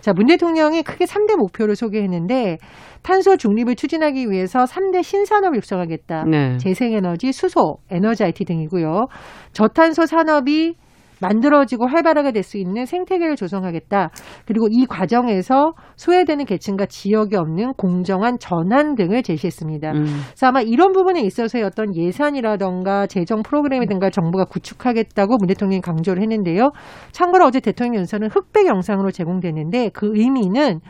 [0.00, 2.58] 자, 문 대통령이 크게 3대 목표를 소개했는데
[3.02, 6.24] 탄소 중립을 추진하기 위해서 3대 신산업을 육성하겠다.
[6.30, 6.56] 네.
[6.58, 9.06] 재생에너지, 수소, 에너지 IT 등이고요.
[9.52, 10.76] 저탄소 산업이
[11.22, 14.10] 만들어지고 활발하게 될 수 있는 생태계를 조성하겠다.
[14.46, 19.92] 그리고 이 과정에서 소외되는 계층과 지역이 없는 공정한 전환 등을 제시했습니다.
[19.92, 20.04] 음.
[20.04, 26.72] 그래서 아마 이런 부분에 있어서의 어떤 예산이라던가 재정 프로그램이든가 정부가 구축하겠다고 문 대통령이 강조를 했는데요.
[27.12, 30.80] 참고로 어제 대통령 연설은 흑백 영상으로 제공됐는데 그 의미는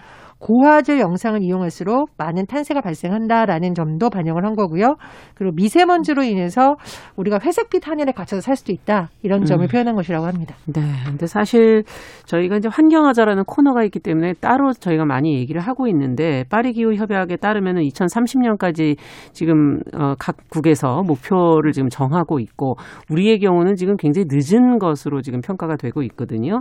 [0.43, 4.97] 고화질 영상을 이용할수록 많은 탄세가 발생한다라는 점도 반영을 한 거고요.
[5.35, 6.75] 그리고 미세먼지로 인해서
[7.17, 9.69] 우리가 회색빛 하늘에 갇혀서 살 수도 있다 이런 점을 음.
[9.69, 10.57] 표현한 것이라고 합니다.
[10.67, 10.81] 네.
[11.07, 11.85] 근데 사실
[12.27, 17.37] 저희가 이제 환경하자라는 코너가 있기 때문에 따로 저희가 많이 얘기를 하고 있는데 파리 기후 협약에
[17.37, 18.97] 따르면은 2030년까지
[19.33, 22.75] 지금 어, 각국에서 목표를 지금 정하고 있고
[23.11, 26.61] 우리의 경우는 지금 굉장히 늦은 것으로 지금 평가가 되고 있거든요.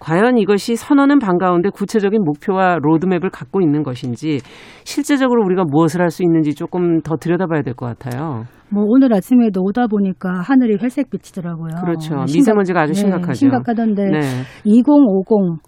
[0.00, 4.38] 과연 이것이 선언은 반가운데 구체적인 목표와 로드맵 을 갖고 있는 것인지
[4.84, 8.44] 실제적으로 우리가 무엇을 할 수 있는지 조금 더 들여다봐야 될 것 같아요.
[8.72, 11.74] 뭐 오늘 아침에도 오다 보니까 하늘이 회색빛이더라고요.
[11.84, 12.24] 그렇죠.
[12.26, 13.34] 심각- 미세먼지가 아주 네, 심각하죠.
[13.34, 14.20] 심각하던데 네.
[14.64, 15.60] 2050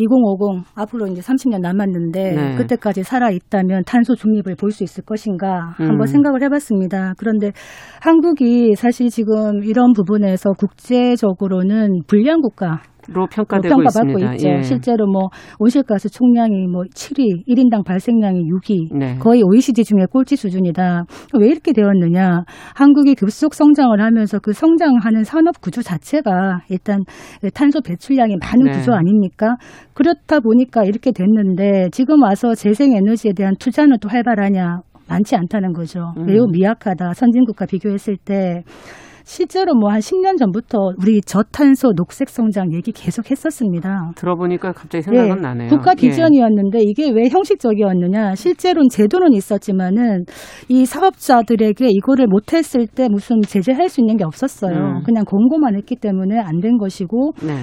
[0.00, 2.54] 2050 앞으로 이제 30년 남았는데 네.
[2.56, 5.88] 그때까지 살아 있다면 탄소 중립을 볼 수 있을 것인가 음.
[5.88, 7.14] 한번 생각을 해봤습니다.
[7.18, 7.50] 그런데
[8.00, 14.32] 한국이 사실 지금 이런 부분에서 국제적으로는 불량 국가 로 평가되고 평가받고 있습니다.
[14.34, 14.48] 있죠.
[14.48, 14.62] 예.
[14.62, 19.16] 실제로 뭐 온실가스 총량이 뭐 7위, 1인당 발생량이 6위, 네.
[19.18, 21.04] 거의 OECD 중에 꼴찌 수준이다.
[21.38, 22.44] 왜 이렇게 되었느냐?
[22.74, 27.00] 한국이 급속 성장을 하면서 그 성장하는 산업 구조 자체가 일단
[27.54, 28.78] 탄소 배출량이 많은 네.
[28.78, 29.56] 구조 아닙니까?
[29.94, 34.80] 그렇다 보니까 이렇게 됐는데 지금 와서 재생 에너지에 대한 투자는 또 활발하냐?
[35.08, 36.12] 많지 않다는 거죠.
[36.18, 36.26] 음.
[36.26, 37.14] 매우 미약하다.
[37.14, 38.62] 선진국과 비교했을 때.
[39.32, 44.12] 실제로 뭐 한 10년 전부터 우리 저탄소 녹색 성장 얘기 계속 했었습니다.
[44.16, 45.68] 들어보니까 갑자기 생각은 예, 나네요.
[45.68, 46.00] 국가 예.
[46.00, 48.34] 비전이었는데 이게 왜 형식적이었느냐?
[48.34, 50.24] 실제로는 제도는 있었지만은
[50.68, 54.74] 이 사업자들에게 이거를 못했을 때 무슨 제재할 수 있는 게 없었어요.
[54.74, 55.02] 음.
[55.04, 57.54] 그냥 공고만 했기 때문에 안 된 것이고 네.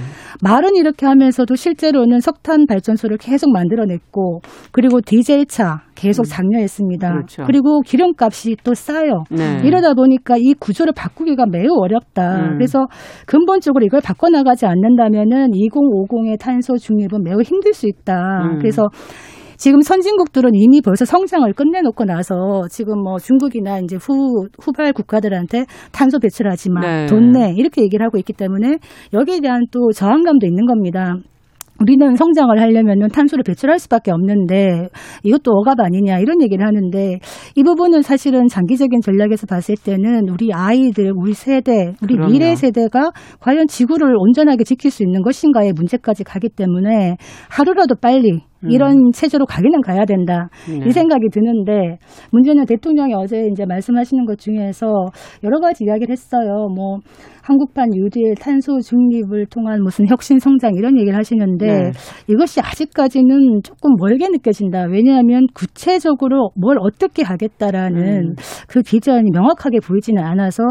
[0.41, 4.39] 말은 이렇게 하면서도 실제로는 석탄 발전소를 계속 만들어냈고
[4.71, 7.07] 그리고 디젤 차 계속 장려했습니다.
[7.09, 7.13] 음.
[7.15, 7.43] 그렇죠.
[7.51, 9.23] 리고 기름값이 또 싸요.
[9.31, 9.61] 네.
[9.65, 12.51] 이러다 보니까 이 구조를 바꾸기가 매우 어렵다.
[12.51, 12.57] 음.
[12.57, 12.87] 그래서
[13.25, 18.15] 근본적으로 이걸 바꿔나가지 않는다면은 2050의 탄소 중립은 매우 힘들 수 있다.
[18.43, 18.59] 음.
[18.59, 18.89] 그래서
[19.57, 26.19] 지금 선진국들은 이미 벌써 성장을 끝내놓고 나서 지금 뭐 중국이나 이제 후, 후발 국가들한테 탄소
[26.19, 27.05] 배출하지 마, 네.
[27.05, 28.77] 돈 내, 이렇게 얘기를 하고 있기 때문에
[29.13, 31.15] 여기에 대한 또 저항감도 있는 겁니다.
[31.79, 34.87] 우리는 성장을 하려면은 탄소를 배출할 수밖에 없는데
[35.23, 37.19] 이것도 억압 아니냐 이런 얘기를 하는데
[37.55, 42.31] 이 부분은 사실은 장기적인 전략에서 봤을 때는 우리 아이들, 우리 세대, 우리 그럼요.
[42.31, 47.17] 미래 세대가 과연 지구를 온전하게 지킬 수 있는 것인가의 문제까지 가기 때문에
[47.49, 50.49] 하루라도 빨리 이런 체제로 가기는 가야 된다.
[50.67, 50.87] 네.
[50.87, 51.99] 이 생각이 드는데
[52.31, 54.87] 문재인 대통령이 어제 이제 말씀하시는 것 중에서
[55.43, 56.67] 여러 가지 이야기를 했어요.
[56.75, 56.97] 뭐
[57.45, 61.91] 한국판 뉴딜 탄소 중립을 통한 무슨 혁신 성장 이런 얘기를 하시는데 네.
[62.27, 64.85] 이것이 아직까지는 조금 멀게 느껴진다.
[64.89, 68.35] 왜냐하면 구체적으로 뭘 어떻게 하겠다라는 음.
[68.67, 70.63] 그 비전이 명확하게 보이지는 않아서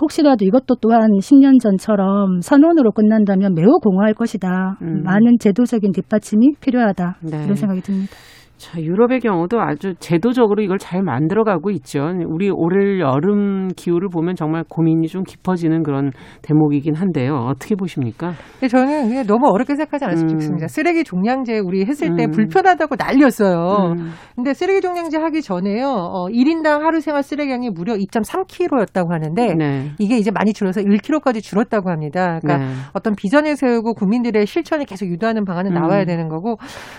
[0.00, 4.76] 혹시라도 이것도 또한 10년 전처럼 선언으로 끝난다면 매우 공허할 것이다.
[4.82, 5.02] 음.
[5.04, 7.16] 많은 제도적인 뒷받침이 필요하다.
[7.22, 7.44] 네.
[7.44, 8.12] 이런 생각이 듭니다.
[8.58, 12.10] 자, 유럽의 경우도 아주 제도적으로 이걸 잘 만들어가고 있죠.
[12.26, 16.10] 우리 올 여름 기후를 보면 정말 고민이 좀 깊어지는 그런
[16.42, 17.34] 대목이긴 한데요.
[17.48, 18.32] 어떻게 보십니까?
[18.54, 20.28] 근데 저는 그냥 너무 어렵게 생각하지 않았으면 음.
[20.30, 20.66] 좋겠습니다.
[20.66, 22.30] 쓰레기 종량제 우리 했을 때 음.
[22.32, 23.94] 불편하다고 난리였어요.
[23.96, 24.10] 음.
[24.34, 25.86] 근데 쓰레기 종량제 하기 전에요.
[25.88, 29.90] 어, 1인당 하루 생활 쓰레기량이 무려 2.3kg였다고 하는데 네.
[30.00, 32.40] 이게 이제 많이 줄어서 1kg까지 줄었다고 합니다.
[32.42, 32.72] 그러니까 네.
[32.92, 35.74] 어떤 비전을 세우고 국민들의 실천을 계속 유도하는 방안은 음.
[35.74, 36.56] 나와야 되는 거고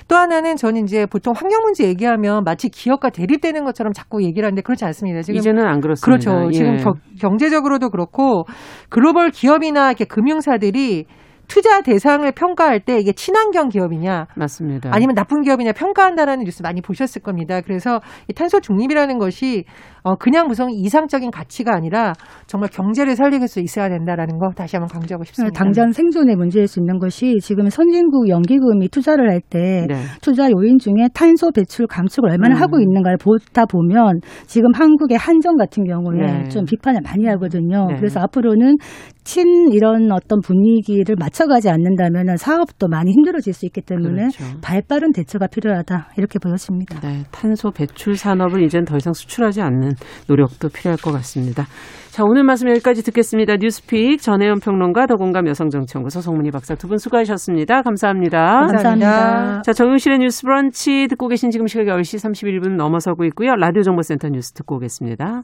[0.07, 4.61] 또 하나는 저는 이제 보통 환경 문제 얘기하면 마치 기업과 대립되는 것처럼 자꾸 얘기를 하는데
[4.61, 5.21] 그렇지 않습니다.
[5.21, 6.05] 지금 이제는 안 그렇습니다.
[6.31, 6.47] 그렇죠.
[6.49, 6.51] 예.
[6.51, 8.45] 지금 겨- 경제적으로도 그렇고
[8.89, 11.05] 글로벌 기업이나 이렇게 금융사들이
[11.49, 14.91] 투자 대상을 평가할 때 이게 친환경 기업이냐 맞습니다.
[14.93, 17.59] 아니면 나쁜 기업이냐 평가한다라는 뉴스 많이 보셨을 겁니다.
[17.59, 19.65] 그래서 이 탄소 중립이라는 것이
[20.03, 22.13] 어 그냥 무슨 이상적인 가치가 아니라
[22.47, 25.57] 정말 경제를 살리길 수 있어야 된다라는 거 다시 한번 강조하고 싶습니다.
[25.57, 29.95] 당장 생존의 문제일 수 있는 것이 지금 선진국 연기금이 투자를 할때 네.
[30.21, 32.61] 투자 요인 중에 탄소 배출 감축을 얼마나 음.
[32.61, 36.49] 하고 있는가를 보다 보면 지금 한국의 한정 같은 경우에 네.
[36.49, 37.87] 좀 비판을 많이 하거든요.
[37.87, 37.95] 네.
[37.97, 38.77] 그래서 앞으로는
[39.29, 44.43] 친 이런 어떤 분위기를 맞춰가지 않는다면 사업도 많이 힘들어질 수 있기 때문에 그렇죠.
[44.59, 46.99] 발빠른 대처가 필요하다 이렇게 보여집니다.
[47.01, 49.91] 네, 탄소 배출 산업을 이젠 더 이상 수출하지 않는
[50.27, 51.67] 노력도 필요할 것 같습니다.
[52.09, 53.57] 자, 오늘 말씀 여기까지 듣겠습니다.
[53.57, 57.83] 뉴스픽 전혜연 평론가 더공감 여성정치연구소 송문희 박사 두 분 수고하셨습니다.
[57.83, 58.65] 감사합니다.
[58.65, 59.61] 감사합니다.
[59.61, 63.53] 자, 정용실의 뉴스 브런치 듣고 계신 지금 시각이 10시 31분 넘어서고 있고요.
[63.55, 65.43] 라디오 정보센터 뉴스 듣고 오겠습니다.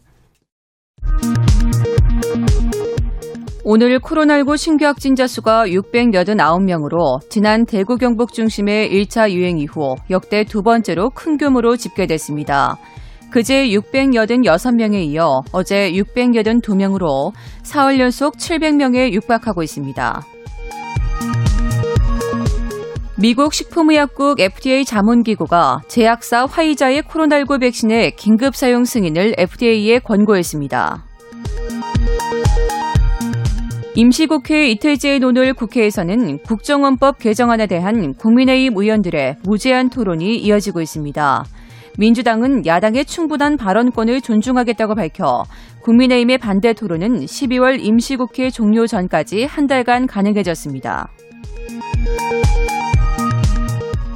[3.67, 10.61] 오늘 코로나19 신규 확진자 수가 689명으로 지난 대구 경북 중심의 1차 유행 이후 역대 두
[10.61, 12.77] 번째로 큰 규모로 집계됐습니다.
[13.31, 17.31] 그제 686명에 이어 어제 682명으로
[17.63, 20.21] 4월 연속 700명에 육박하고 있습니다.
[23.17, 31.04] 미국 식품의약국 FDA 자문기구가 제약사 화이자의 코로나19 백신의 긴급 사용 승인을 FDA에 권고했습니다.
[33.97, 41.45] 임시국회 이틀째의 논을 국회에서는 국정원법 개정안에 대한 국민의힘 의원들의 무제한 토론이 이어지고 있습니다.
[41.97, 45.45] 민주당은 야당의 충분한 발언권을 존중하겠다고 밝혀
[45.83, 51.07] 국민의힘의 반대 토론은 12월 임시국회 종료 전까지 한 달간 가능해졌습니다.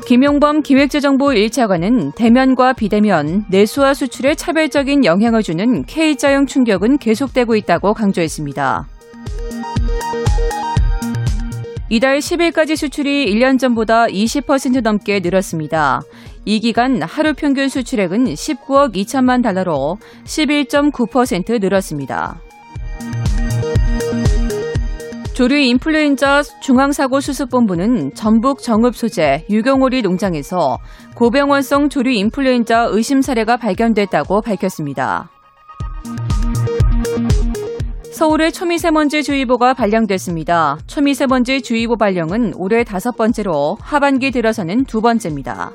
[0.06, 8.99] 김용범 기획재정부 1차관은 대면과 비대면, 내수와 수출에 차별적인 영향을 주는 K자형 충격은 계속되고 있다고 강조했습니다.
[11.90, 16.02] 이달 10일까지 수출이 1년 전보다 20% 넘게 늘었습니다.
[16.46, 22.40] 이 기간 하루 평균 수출액은 19억 2천만 달러로 11.9% 늘었습니다.
[25.34, 30.78] 조류 인플루엔자 중앙사고수습본부는 전북 정읍 소재 유경오리 농장에서
[31.16, 35.30] 고병원성 조류 인플루엔자 의심 사례가 발견됐다고 밝혔습니다.
[38.20, 40.78] 서울의 초미세먼지 주의보가 발령됐습니다.
[40.88, 45.72] 초미세먼지 주의보 발령은 올해 다섯 번째로 하반기 들어서는 두 번째입니다.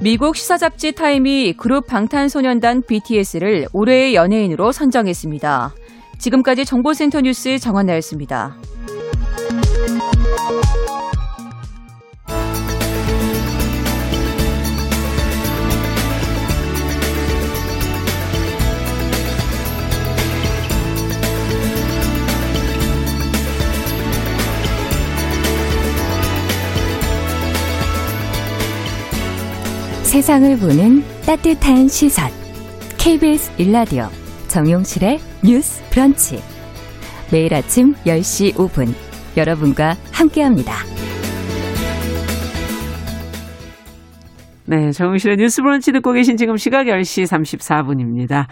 [0.00, 5.72] 미국 시사 잡지 타임이 그룹 방탄소년단 BTS를 올해의 연예인으로 선정했습니다.
[6.18, 8.56] 지금까지 정보센터 뉴스 정한나였습니다.
[30.14, 32.30] 세상을 보는 따뜻한 시선.
[33.00, 34.04] KBS 일라디오
[34.46, 36.36] 정용실의 뉴스 브런치.
[37.32, 38.94] 매일 아침 10시 5분
[39.36, 40.72] 여러분과 함께합니다.
[44.66, 48.46] 네, 정용실의 뉴스 브런치 듣고 계신 지금 시각 10시 34분입니다.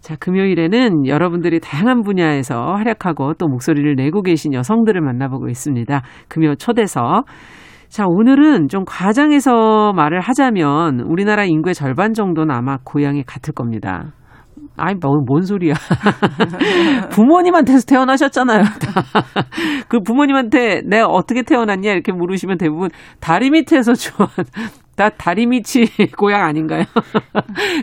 [0.00, 6.02] 자, 금요일에는 여러분들이 다양한 분야에서 활약하고 또 목소리를 내고 계신 여성들을 만나보고 있습니다.
[6.28, 7.24] 금요 초대석.
[7.96, 14.12] 자, 오늘은 좀 과장해서 말을 하자면 우리나라 인구의 절반 정도는 아마 고향이 같을 겁니다.
[14.76, 15.72] 아이, 뭐, 뭔 소리야.
[17.10, 18.64] 부모님한테서 태어나셨잖아요.
[19.88, 24.28] 그 부모님한테 내가 어떻게 태어났냐 이렇게 물으시면 대부분 다리 밑에서 좋아.
[24.94, 25.86] 다 다리 밑이
[26.18, 26.84] 고향 아닌가요?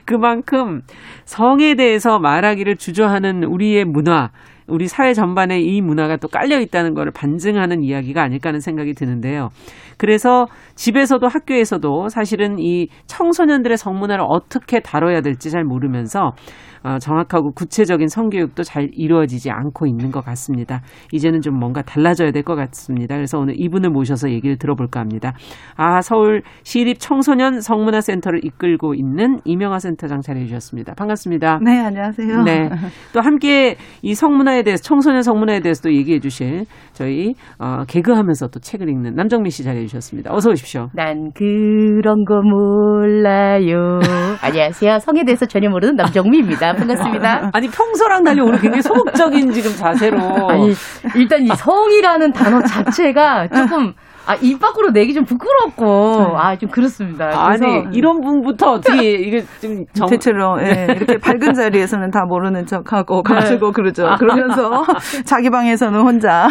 [0.05, 0.81] 그만큼
[1.25, 4.29] 성에 대해서 말하기를 주저하는 우리의 문화,
[4.67, 9.49] 우리 사회 전반에 이 문화가 또 깔려 있다는 것을 반증하는 이야기가 아닐까 하는 생각이 드는데요.
[9.97, 16.31] 그래서 집에서도 학교에서도 사실은 이 청소년들의 성문화를 어떻게 다뤄야 될지 잘 모르면서
[16.85, 20.81] 어, 정확하고 구체적인 성교육도 잘 이루어지지 않고 있는 것 같습니다.
[21.13, 23.15] 이제는 좀 뭔가 달라져야 될 것 같습니다.
[23.15, 25.31] 그래서 오늘 이분을 모셔서 얘기를 들어볼까 합니다.
[25.77, 30.93] 아, 서울 시립 청소년 성문화 센터를 이끌고 있는 이명화 센터장 자리해 주셨습니다.
[30.95, 31.59] 반갑습니다.
[31.63, 32.43] 네, 안녕하세요.
[32.43, 32.69] 네.
[33.13, 38.89] 또 함께 이 성문화에 대해서 청소년 성문화에 대해서도 얘기해 주실 저희 어, 개그하면서 또 책을
[38.89, 40.33] 읽는 남정미 씨 자리해 주셨습니다.
[40.33, 40.89] 어서 오십시오.
[40.93, 43.99] 난 그런 거 몰라요.
[44.41, 44.99] 안녕하세요.
[44.99, 46.73] 성에 대해서 전혀 모르는 남정미입니다.
[46.73, 47.51] 반갑습니다.
[47.53, 50.17] 아니 평소랑 달리 오늘 굉장히 소극적인 지금 자세로
[50.49, 50.73] 아니,
[51.15, 53.93] 일단 이 성이라는 단어 자체가 조금,
[54.25, 57.47] 아, 입 밖으로 내기 좀 부끄럽고, 아, 좀 그렇습니다.
[57.47, 60.07] 그래서 아니 이런 분부터 어떻게 이게 좀 정...
[60.07, 64.15] 대체로 예, 이렇게 밝은 자리에서는 다 모르는 척 하고 가지고 그러죠.
[64.19, 64.85] 그러면서
[65.25, 66.47] 자기 방에서는 혼자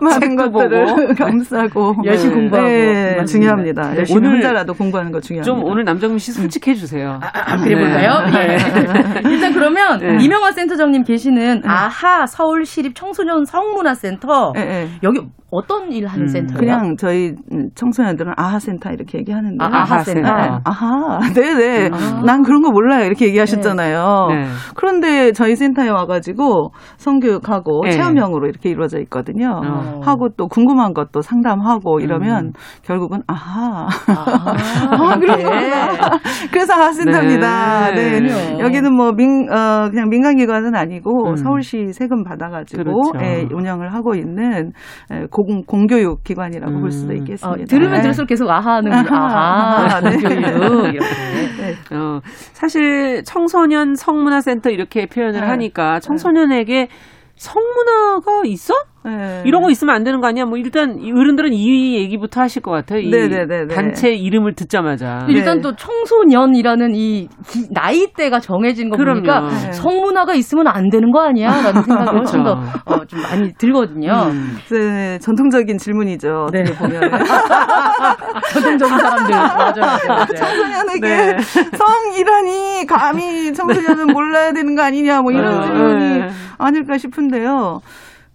[0.00, 1.14] 많은 책도 것들을 보고.
[1.14, 2.68] 감싸고 열심히 공부하고.
[2.68, 3.24] 네, 맞습니다.
[3.26, 3.90] 중요합니다.
[3.90, 3.96] 네.
[3.98, 5.54] 열심히 오늘 혼자라도 공부하는 거 중요합니다.
[5.54, 7.20] 좀 오늘 남정미 씨 솔직해 주세요.
[7.22, 8.30] 아, 그래볼까요?
[8.30, 8.56] 네.
[8.56, 9.20] 예.
[9.28, 10.18] 일단 그러면 네.
[10.24, 14.88] 이명화 센터장님 계시는 아하 서울시립 청소년 성문화센터 예, 예.
[15.02, 16.28] 여기 어떤 일 하는 음.
[16.28, 16.58] 센터예요?
[16.58, 17.32] 그냥 저희
[17.74, 20.20] 청소년들은 아하 센터 이렇게 얘기하는데 아, 아하 센터.
[20.20, 20.50] 네.
[20.64, 21.90] 아하, 네네.
[21.90, 22.22] 아.
[22.24, 23.04] 난 그런 거 몰라요.
[23.06, 24.26] 이렇게 얘기하셨잖아요.
[24.28, 24.44] 네.
[24.76, 27.92] 그런데 저희 센터에 와가지고 성교육하고 네.
[27.92, 29.62] 체험형으로 이렇게 이루어져 있거든요.
[29.64, 30.00] 어.
[30.02, 32.52] 하고 또 궁금한 것도 상담하고 이러면 음.
[32.82, 33.86] 결국은 아하.
[33.86, 36.18] 아, 아, 그런 거구나.
[36.50, 37.94] 그래서 아하센터입니다.
[37.94, 38.20] 네.
[38.20, 38.58] 네.
[38.60, 41.36] 여기는 뭐 민, 어, 그냥 민간기관은 아니고 음.
[41.36, 43.12] 서울시 세금 받아가지고 그렇죠.
[43.24, 44.72] 예, 운영을 하고 있는
[45.12, 46.80] 예, 공, 공교육 기관이라고 음.
[46.80, 47.64] 볼 수도 어, 있겠습니다.
[47.66, 48.00] 들으면 네.
[48.02, 50.16] 들을수록 계속 아하는 아하, 네.
[50.16, 50.98] 교육 이렇게.
[50.98, 51.96] 네.
[51.96, 52.20] 어,
[52.52, 55.46] 사실 청소년 성문화센터 이렇게 표현을 네.
[55.46, 56.88] 하니까 청소년에게
[57.36, 58.74] 성문화가 있어?
[59.08, 59.42] 네.
[59.44, 60.44] 이런 거 있으면 안 되는 거 아니야?
[60.44, 63.00] 뭐 일단 이 어른들은 이 얘기부터 하실 것 같아요.
[63.00, 63.74] 이 네네네네.
[63.74, 65.24] 단체 이름을 듣자마자.
[65.26, 65.32] 네.
[65.34, 69.20] 일단 또 청소년이라는 이 기- 나이대가 정해진 거 그럼요.
[69.22, 69.72] 보니까 네.
[69.72, 71.48] 성문화가 있으면 안 되는 거 아니야?
[71.62, 72.80] 라는 생각이 훨씬 더 그렇죠.
[72.86, 74.12] 어, 좀 많이 들거든요.
[74.30, 74.56] 음.
[74.70, 76.48] 네, 전통적인 질문이죠.
[76.52, 76.60] 네.
[76.62, 77.00] 어떻게 보면.
[78.52, 79.34] 전통적인 사람들.
[79.34, 80.26] 맞아요, 맞아요, 맞아요.
[80.36, 81.36] 청소년에게 네.
[81.76, 86.28] 성이라니 감히 청소년은 몰라야 되는 거 아니냐 뭐 이런 어, 질문이 네.
[86.58, 87.80] 아닐까 싶은데요.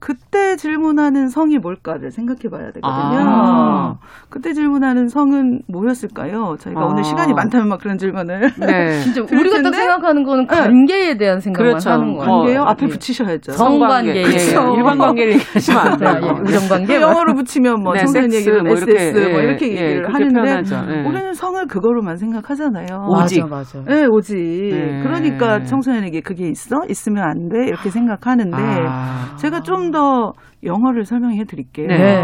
[0.06, 2.82] 그때 질문하는 성이 뭘까를 생각해 봐야 되거든요.
[3.24, 3.96] 아.
[4.28, 6.58] 그때 질문하는 성은 뭐였을까요?
[6.60, 6.86] 저희가 아.
[6.88, 9.00] 오늘 시간이 많다면 막 그런 질문을 네.
[9.00, 9.74] 진짜 우리가 딱?
[9.74, 10.56] 생각하는 거는 네.
[10.58, 11.90] 관계에 대한 생각만 그렇죠.
[11.92, 12.30] 하는 거예요.
[12.30, 12.60] 어, 관계요?
[12.60, 12.64] 예.
[12.72, 13.54] 앞에 붙이셔야죠.
[13.54, 14.24] 성- 성관계.
[14.24, 14.74] 그렇죠.
[14.74, 14.76] 예.
[14.78, 16.36] 일반 관계를 얘기하시면 안 자, 돼요.
[16.36, 17.02] 예, 우정 관계.
[17.02, 20.02] 영어로 붙이면 뭐 네, 청소년 섹스 얘기는 뭐 이렇게, SS 뭐 예, 이렇게 예, 얘기를
[20.04, 20.96] 그렇게 하는데.
[20.98, 21.08] 예.
[21.08, 23.08] 우리는 성을 그거로만 생각하잖아요.
[23.08, 23.40] 오직.
[23.48, 23.84] 맞아, 맞아.
[23.90, 24.36] 네, 오직.
[24.36, 25.00] 네.
[25.02, 26.82] 그러니까 청소년에게 그게 있어?
[26.90, 27.68] 있으면 안 돼?
[27.68, 29.36] 이렇게 생각하는데 아.
[29.38, 31.88] 제가 좀더 영어를 설명해 드릴게요.
[31.88, 32.24] 네.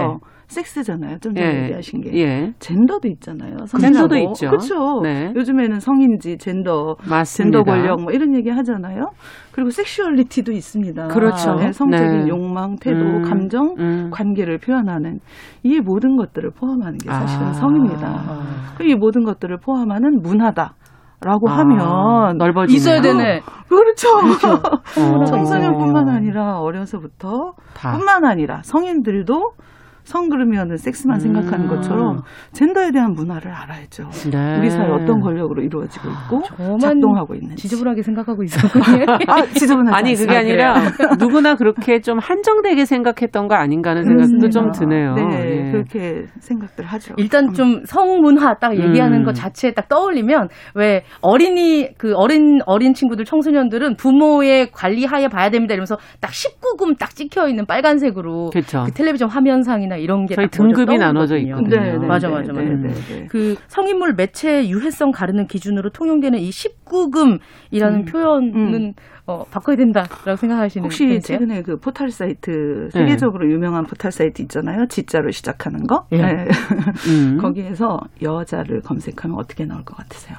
[0.50, 1.20] 섹스잖아요.
[1.20, 1.64] 좀 전에 예.
[1.64, 2.12] 얘기하신 게.
[2.20, 2.54] 예.
[2.58, 3.56] 젠더도 있잖아요.
[3.80, 4.18] 젠더도.
[4.18, 4.50] 있죠.
[4.50, 5.02] 그렇죠.
[5.04, 5.32] 네.
[5.36, 7.60] 요즘에는 성인지 젠더, 맞습니다.
[7.60, 9.12] 젠더 권력 뭐 이런 얘기 하잖아요.
[9.52, 11.08] 그리고 섹슈얼리티도 있습니다.
[11.10, 11.54] 그렇죠.
[11.54, 12.28] 네, 성적인 네.
[12.30, 14.10] 욕망, 태도, 음, 감정, 음.
[14.12, 15.20] 관계를 표현하는
[15.62, 17.54] 이 모든 것들을 포함하는 게 사실은 아.
[17.54, 18.42] 성입니다.
[18.78, 20.74] 그리고 이 모든 것들을 포함하는 문화다.
[21.22, 22.78] 라고 아, 하면 넓어지네요.
[22.78, 23.42] 있어야 되네.
[23.68, 24.08] 그렇죠.
[24.98, 25.26] 어.
[25.26, 27.92] 청소년뿐만 아니라 어려서부터 다.
[27.92, 29.52] 뿐만 아니라 성인들도
[30.10, 31.70] 성 그러면은 섹스만 생각하는 음.
[31.70, 32.22] 것처럼
[32.54, 34.10] 젠더에 대한 문화를 알아야죠.
[34.32, 34.58] 네.
[34.58, 37.62] 우리 사회 어떤 권력으로 이루어지고 있고 저만 작동하고 있는지.
[37.62, 39.06] 지저분하게 생각하고 있었군요.
[39.30, 40.36] 아, 지저분하지 아니 그게.
[40.36, 40.74] 아니라
[41.20, 44.80] 누구나 그렇게 좀 한정되게 생각했던 거 아닌가 하는 생각도 좀 그렇습니다.
[44.80, 45.14] 드네요.
[45.14, 45.72] 네, 예.
[45.72, 47.14] 그렇게 생각들 하죠.
[47.18, 49.24] 일단 좀 성문화 딱 얘기하는 음.
[49.26, 55.76] 것 자체에 딱 떠올리면 왜 어린이 그 어린 어린 친구들 청소년들은 부모의 관리하에 봐야 됩니다
[55.76, 58.86] 이러면서 딱 19금 딱 찍혀 있는 빨간색으로 그렇죠.
[58.88, 60.98] 그 텔레비전 화면상이나 이런 게 저희 등급이.
[60.98, 61.70] 나눠져 있거든요.
[61.70, 62.74] 네, 네, 맞아, 네, 맞아, 네, 맞아.
[62.76, 63.28] 네, 네.
[63.30, 67.40] 그 성인물 매체의 유해성 가르는 기준으로 통용되는 이 19금이라는
[67.94, 68.06] 음.
[68.06, 68.94] 표현은
[69.28, 71.38] 어, 바꿔야 된다라고 생각하시는 혹시 편이세요?
[71.38, 74.88] 최근에 그 포털 사이트 세계적으로 유명한 포털 사이트 있잖아요.
[74.88, 76.06] 지자로 시작하는 거.
[76.14, 76.18] 예.
[76.18, 76.48] 네.
[77.08, 77.38] 음.
[77.42, 80.38] 거기에서 여자를 검색하면 어떻게 나올 것 같으세요?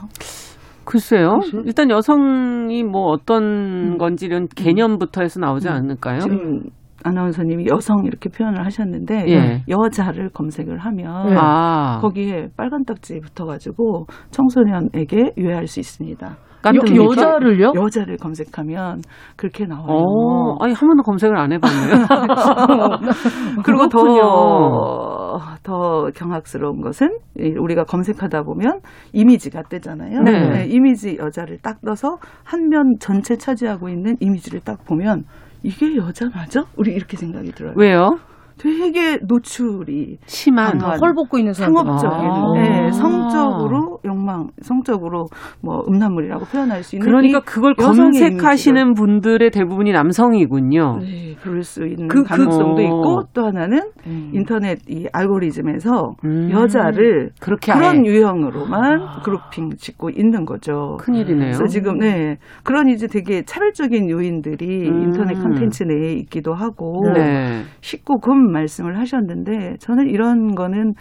[0.85, 1.39] 글쎄요.
[1.67, 5.73] 일단 여성이 뭐 어떤 건지 이런 개념부터 해서 나오지 음.
[5.73, 6.19] 않을까요?
[6.21, 6.63] 지금
[7.05, 9.63] 아나운서님이 여성 이렇게 표현을 하셨는데 예.
[9.69, 11.37] 여자를 검색을 하면 네.
[11.39, 11.99] 아.
[12.01, 16.37] 거기에 빨간 딱지 붙어가지고 청소년에게 유해할 수 있습니다.
[16.67, 17.73] 여- 여자를요?
[17.75, 19.01] 여자를 검색하면
[19.37, 19.87] 그렇게 나와요.
[19.89, 22.07] 어, 아니 한 번도 검색을 안 해봤네요.
[23.65, 23.89] 그리고.
[23.89, 27.09] 더, 더 경악스러운 것은
[27.39, 28.81] 이 우리가 검색하다 보면
[29.15, 30.21] 이미지가 뜨잖아요.
[30.23, 30.67] 네.
[30.69, 35.25] 이미지 여자를 딱 넣어서 한 면 전체 차지하고 있는 이미지를 딱 보면
[35.63, 36.65] 이게 여자 맞아?
[36.77, 37.75] 우리 이렇게 생각이 들어요.
[37.77, 38.19] 왜요?
[38.61, 40.79] 되게 노출이 심한.
[40.79, 41.53] 강한 헐 벗고 있는.
[41.53, 42.53] 상업적인, 아.
[42.55, 45.27] 네, 성적으로 욕망, 성적으로
[45.63, 50.99] 뭐 음란물이라고 표현할 수 있는 그러니까 이 그걸 검색하시는 분들의 대부분이 남성이군요.
[51.01, 52.85] 네, 그럴 수 있는 그- 그- 가능성도 어.
[52.85, 54.31] 있고 또 하나는 음.
[54.35, 56.51] 인터넷 이 알고리즘에서 음.
[56.51, 60.97] 여자를 그렇게 그런 아예 유형으로만 그룹핑 짓고 있는 거죠.
[61.01, 61.39] 큰일이네요.
[61.53, 65.03] 그래서 지금 네 그런 이제 되게 차별적인 요인들이 음.
[65.05, 67.63] 인터넷 컨텐츠 내에 있기도 하고 네.
[67.81, 70.95] 19금 말씀을 하셨는데 저는 이런 거는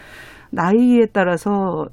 [0.52, 1.86] 나이에 따라서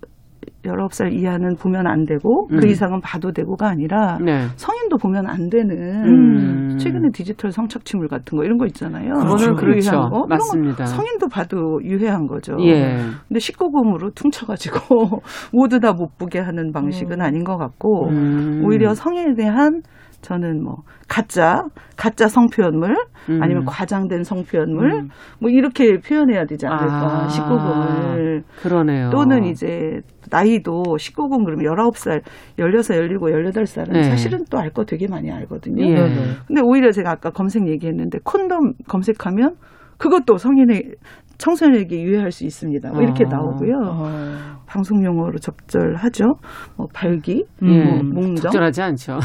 [0.64, 2.60] 19살 이하는 보면 안 되고 음.
[2.60, 4.45] 그 이상은 봐도 되고가 아니라 네.
[4.55, 5.72] 성인도 보면 안 되는
[6.05, 6.78] 음.
[6.78, 9.14] 최근에 디지털 성착취물 같은 거 이런 거 있잖아요.
[9.14, 9.89] 그거는 그런 그렇죠.
[9.91, 10.22] 유해한 거.
[10.22, 10.86] 거 맞습니다.
[10.86, 12.55] 성인도 봐도 유해한 거죠.
[12.62, 12.97] 예.
[13.28, 14.80] 근데 19금으로 퉁쳐가지고
[15.53, 18.62] 모두 다 못 보게 하는 방식은 아닌 것 같고 음.
[18.66, 19.82] 오히려 성에 대한
[20.22, 21.63] 저는 뭐 가짜
[21.95, 22.95] 가짜 성표현물
[23.30, 23.39] 음.
[23.41, 25.09] 아니면 과장된 성표현물 음.
[25.39, 27.28] 뭐 이렇게 표현해야 되지 않을까 아.
[27.28, 29.09] 19금을 그러네요.
[29.11, 32.22] 또는 이제 나이도 19금 그러면 19살,
[32.59, 34.03] 16, 17, 18살은 네.
[34.03, 35.84] 사실은 또 알 거 되게 많이 알거든요.
[35.86, 35.95] 예.
[36.47, 39.55] 근데 오히려 제가 아까 검색 얘기했는데 콘돔 검색하면
[39.97, 40.95] 그것도 성인의
[41.38, 42.92] 청소년에게 유해할 수 있습니다.
[42.92, 43.30] 뭐 이렇게 아.
[43.30, 44.58] 나오고요.
[44.66, 46.26] 방송 용어로 적절하죠.
[46.76, 47.84] 뭐 발기, 예.
[47.84, 48.36] 뭐 몽정.
[48.36, 49.20] 적절하지 않죠.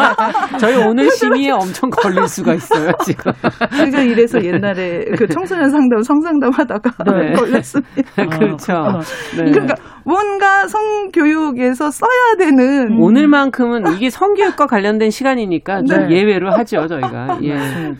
[0.60, 3.32] 저희 오늘 심의에 엄청 걸릴 수가 있어요, 지금.
[3.76, 7.32] 제가 이래서 옛날에 그 청소년 상담 성상담 하다가 네.
[7.32, 8.26] 걸렸습니다.
[8.30, 8.72] 그렇죠.
[9.36, 9.50] 네.
[9.50, 9.74] 그러니까
[10.04, 16.16] 뭔가 성교육에서 써야 되는 오늘만큼은 이게 성교육과 관련된 시간이니까 좀 네.
[16.16, 17.38] 예외로 하죠, 저희가.
[17.42, 17.54] 예.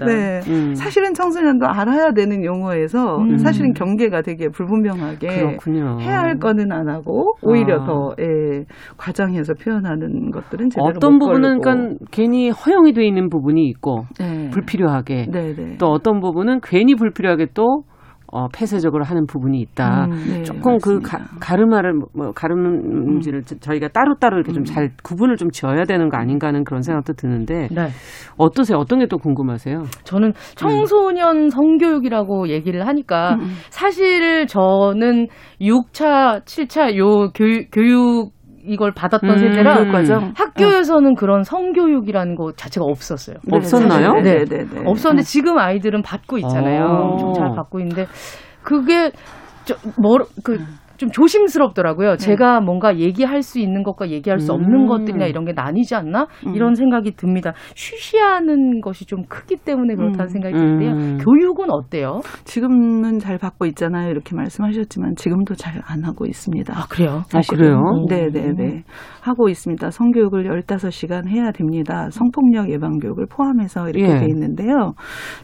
[0.05, 0.41] 네.
[0.49, 0.75] 음.
[0.75, 3.39] 사실은 청소년도 알아야 되는 용어에서 음.
[3.39, 5.99] 사실은 경계가 되게 불분명하게 그렇군요.
[6.01, 7.87] 해야 할 거는 안 하고 오히려 아.
[7.87, 8.65] 더 예,
[8.97, 11.61] 과장해서 표현하는 것들은 제대로 어떤 못 부분은.
[11.61, 14.51] 그러니까 괜히 허용이 돼 있는 부분이 있고 네.
[14.51, 15.77] 불필요하게 네, 네.
[15.79, 17.83] 또 어떤 부분은 괜히 불필요하게 또
[18.35, 20.07] 어, 폐쇄적으로 하는 부분이 있다.
[20.09, 21.19] 네, 조금 그 맞습니다.
[21.19, 24.65] 가, 가르마를 뭐, 뭐 가름지를 저희가 따로따로 이렇게 음.
[24.65, 27.89] 좀잘 구분을 좀 지어야 되는 거 아닌가 하는 그런 생각도 드는데 네.
[28.37, 28.79] 어떠세요?
[28.79, 29.85] 어떤 게 또 궁금하세요?
[30.05, 33.37] 저는 청소년 성교육이라고 얘기를 하니까
[33.71, 35.29] 사실 저는
[35.61, 38.33] 6차, 7차 요 교육, 교육
[38.67, 39.39] 이걸 받았던 음.
[39.39, 43.37] 세대라 과정 학교에서는 그런 성교육이라는 거 자체가 없었어요.
[43.45, 44.15] 네, 없었나요?
[44.15, 44.83] 네, 네, 네, 네.
[44.85, 46.85] 없었는데 지금 아이들은 받고 있잖아요.
[46.85, 47.13] 어.
[47.13, 48.07] 엄청 잘 받고 있는데
[48.63, 49.11] 그게
[49.65, 50.59] 저뭐그
[50.97, 52.17] 좀 조심스럽더라고요.
[52.17, 54.87] 제가 뭔가 얘기할 수 있는 것과 얘기할 수 없는 음.
[54.87, 56.55] 것들이나 이런 게 나뉘지 않나 음.
[56.55, 57.53] 이런 생각이 듭니다.
[57.75, 60.29] 쉬쉬하는 것이 좀 크기 때문에 그렇다는 음.
[60.29, 60.91] 생각이 드는데요.
[60.93, 61.19] 음.
[61.19, 62.21] 교육은 어때요?
[62.45, 64.11] 지금은 잘 받고 있잖아요.
[64.11, 66.73] 이렇게 말씀하셨지만 지금도 잘 안 하고 있습니다.
[66.77, 67.23] 아 그래요?
[67.29, 67.59] 사실은.
[67.59, 67.81] 그래요?
[68.09, 68.83] 네, 네, 네.
[69.21, 69.91] 하고 있습니다.
[69.91, 72.09] 성교육을 15시간 해야 됩니다.
[72.11, 74.19] 성폭력 예방 교육을 포함해서 이렇게 예.
[74.21, 74.95] 돼 있는데요.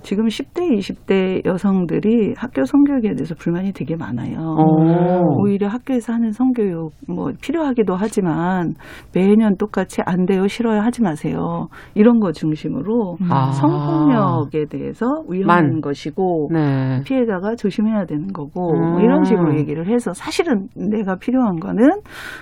[0.03, 4.39] 지금 10대, 20대 여성들이 학교 성교육에 대해서 불만이 되게 많아요.
[4.39, 5.40] 어.
[5.41, 8.75] 오히려 학교에서 하는 성교육 뭐 필요하기도 하지만
[9.15, 11.69] 매년 똑같이 안 돼요, 싫어요 하지 마세요.
[11.95, 13.51] 이런 거 중심으로 아.
[13.53, 15.81] 성폭력에 대해서 위험한 만.
[15.81, 17.01] 것이고 네.
[17.05, 18.93] 피해자가 조심해야 되는 거고 음.
[18.93, 21.89] 뭐 이런 식으로 얘기를 해서 사실은 내가 필요한 거는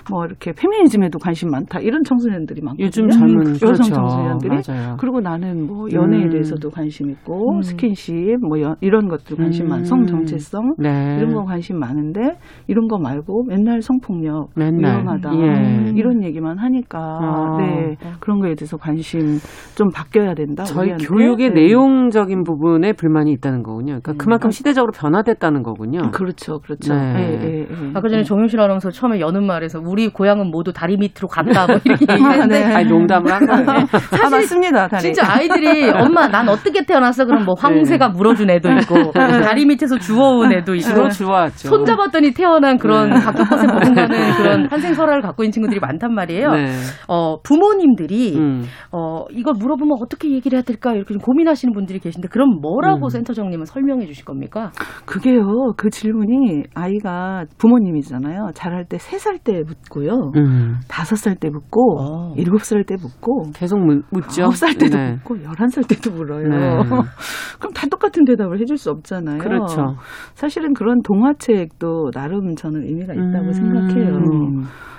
[0.09, 2.85] 뭐 이렇게 페미니즘에도 관심 많다 이런 청소년들이 많거든요.
[2.85, 3.83] 요즘 젊은 여성 그렇죠.
[3.93, 4.97] 청소년들이 맞아요.
[4.99, 6.29] 그리고 나는 뭐 연애에 음.
[6.29, 9.69] 대해서도 관심 있고 스킨십 뭐 여- 이런 것들 관심 음.
[9.69, 11.17] 많, 성 정체성 네.
[11.19, 12.37] 이런 거 관심 많은데
[12.67, 14.91] 이런 거 말고 맨날 성폭력 맨날.
[14.95, 15.91] 위험하다 예.
[15.95, 17.57] 이런 얘기만 하니까 아.
[17.59, 19.37] 네 그런 거에 대해서 관심
[19.75, 20.63] 좀 바뀌어야 된다.
[20.65, 21.05] 저희 우리한테.
[21.05, 21.61] 교육의 네.
[21.61, 23.99] 내용적인 부분에 불만이 있다는 거군요.
[24.01, 24.17] 그러니까 음.
[24.17, 26.11] 그만큼 시대적으로 변화됐다는 거군요.
[26.11, 26.93] 그렇죠, 그렇죠.
[26.93, 27.15] 네.
[27.19, 27.91] 예, 예, 예.
[27.93, 32.05] 아까 전에 정용실 아나운서 처음에 여는 말에서 우리 고향은 모두 다리 밑으로 갔다 뭐 이렇게
[32.11, 32.73] 얘기했는데 네.
[32.73, 33.69] 아니 농담을 한 거예요.
[33.69, 34.87] 아, 맞습니다.
[34.87, 35.01] 다리.
[35.03, 37.25] 진짜 아이들이 엄마 난 어떻게 태어났어?
[37.25, 41.67] 그럼 뭐 황새가 물어준 애도 있고 다리 밑에서 주워온 애도 있고 주로 좋았죠.
[41.69, 43.19] 손 잡았더니 태어난 그런 네.
[43.19, 46.51] 각종 것에 버금가는 그런 탄생 설화를 갖고 있는 친구들이 많단 말이에요.
[46.51, 46.67] 네.
[47.07, 48.63] 어, 부모님들이 음.
[48.91, 53.09] 어, 이걸 물어보면 어떻게 얘기를 해야 될까 이렇게 좀 고민하시는 분들이 계신데 그럼 뭐라고 음.
[53.09, 54.71] 센터장님은 설명해 주실 겁니까?
[55.05, 55.73] 그게요.
[55.77, 58.51] 그 질문이 아이가 부모님이잖아요.
[58.53, 60.31] 자랄 때세 살 때 묻고요.
[60.35, 60.75] 음.
[60.89, 62.33] 다섯 살때 묻고 어.
[62.35, 64.43] 일곱 살 때 묻고 계속 묻- 묻죠.
[64.43, 65.11] 아홉 살 때도 네.
[65.13, 66.47] 묻고 열한 살 때도 물어요.
[66.47, 66.57] 네.
[67.59, 69.37] 그럼 다 똑같은 대답을 해줄 수 없잖아요.
[69.39, 69.95] 그렇죠.
[70.33, 73.51] 사실은 그런 동화책도 나름 저는 의미가 있다고 음.
[73.53, 74.19] 생각해요.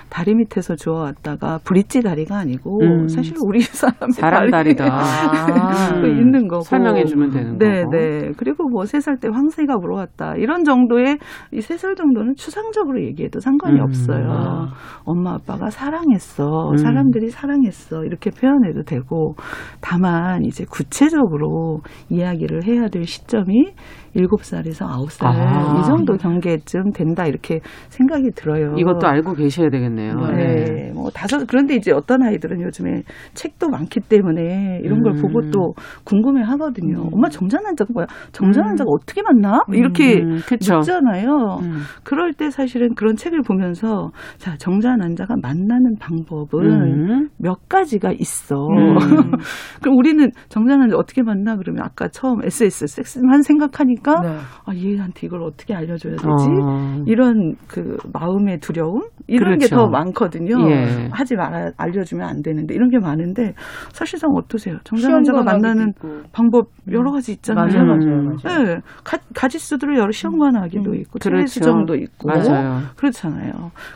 [0.09, 3.07] 다리 밑에서 주워왔다가 브릿지 다리가 아니고 음.
[3.07, 4.83] 사실 우리 사람 다리 다리다.
[4.91, 6.01] 아.
[6.01, 7.91] 그 있는 거고 설명해 주면 되는 네, 거고.
[7.95, 8.31] 네.
[8.35, 11.17] 그리고 뭐 세 살 때 황새가 물어왔다 이런 정도의
[11.53, 13.83] 이 세 살 정도는 추상적으로 얘기해도 상관이 음.
[13.85, 14.67] 없어요.
[15.05, 16.75] 엄마 아빠가 사랑했어, 음.
[16.75, 19.35] 사람들이 사랑했어 이렇게 표현해도 되고
[19.79, 23.71] 다만 이제 구체적으로 이야기를 해야 될 시점이
[24.13, 25.79] 일곱 살에서 아홉 살 아.
[25.79, 27.59] 이 정도 경계쯤 된다 이렇게
[27.89, 28.75] 생각이 들어요.
[28.77, 30.15] 이것도 알고 계셔야 되겠네요.
[30.35, 30.91] 네.
[30.93, 33.03] 뭐 다섯 그런데 이제 어떤 아이들은 요즘에
[33.33, 35.21] 책도 많기 때문에 이런 걸 음.
[35.21, 37.09] 보고 또 궁금해 하거든요.
[37.11, 38.07] 엄마 정자난자가 뭐야?
[38.31, 39.59] 정자난자가 어떻게 만나?
[39.73, 40.39] 이렇게 음.
[40.59, 41.59] 묻잖아요.
[41.61, 41.77] 음.
[42.03, 47.29] 그럴 때 사실은 그런 책을 보면서 자, 정자난자가 만나는 방법은 음.
[47.37, 48.55] 몇 가지가 있어.
[48.55, 48.95] 음.
[49.81, 51.55] 그럼 우리는 정자난자 어떻게 만나?
[51.55, 54.37] 그러면 아까 처음 SS 섹스만 생각하니까 네.
[54.65, 56.25] 아, 얘한테 이걸 어떻게 알려줘야 되지?
[56.27, 57.03] 어.
[57.05, 59.75] 이런 그 마음의 두려움 이런 그렇죠.
[59.75, 60.69] 게더 많거든요.
[60.69, 61.07] 예.
[61.11, 63.53] 하지 말아 알려주면 안 되는데 이런 게 많은데
[63.91, 64.77] 사실상 어떠세요?
[64.83, 66.21] 시험관하기도 만나는 있고.
[66.31, 67.65] 방법 여러 가지 있잖아요.
[67.67, 68.35] 맞아요, 맞아요, 음.
[68.43, 68.63] 맞아요.
[68.63, 71.29] 네, 가, 가지수들을 여러 시험관하기도 있고 그렇죠.
[71.29, 72.79] 체외수정도 있고 맞아요.
[72.95, 73.51] 그렇잖아요.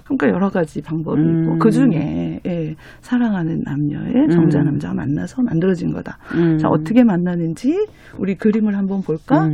[0.06, 1.44] 그러니까 여러 가지 방법이 음.
[1.44, 6.18] 있고 그 중에 예, 사랑하는 남녀의 정자 남자가 만나서 만들어진 거다.
[6.36, 6.58] 음.
[6.58, 7.88] 자 어떻게 만나는지
[8.20, 9.46] 우리 그림을 한번 볼까?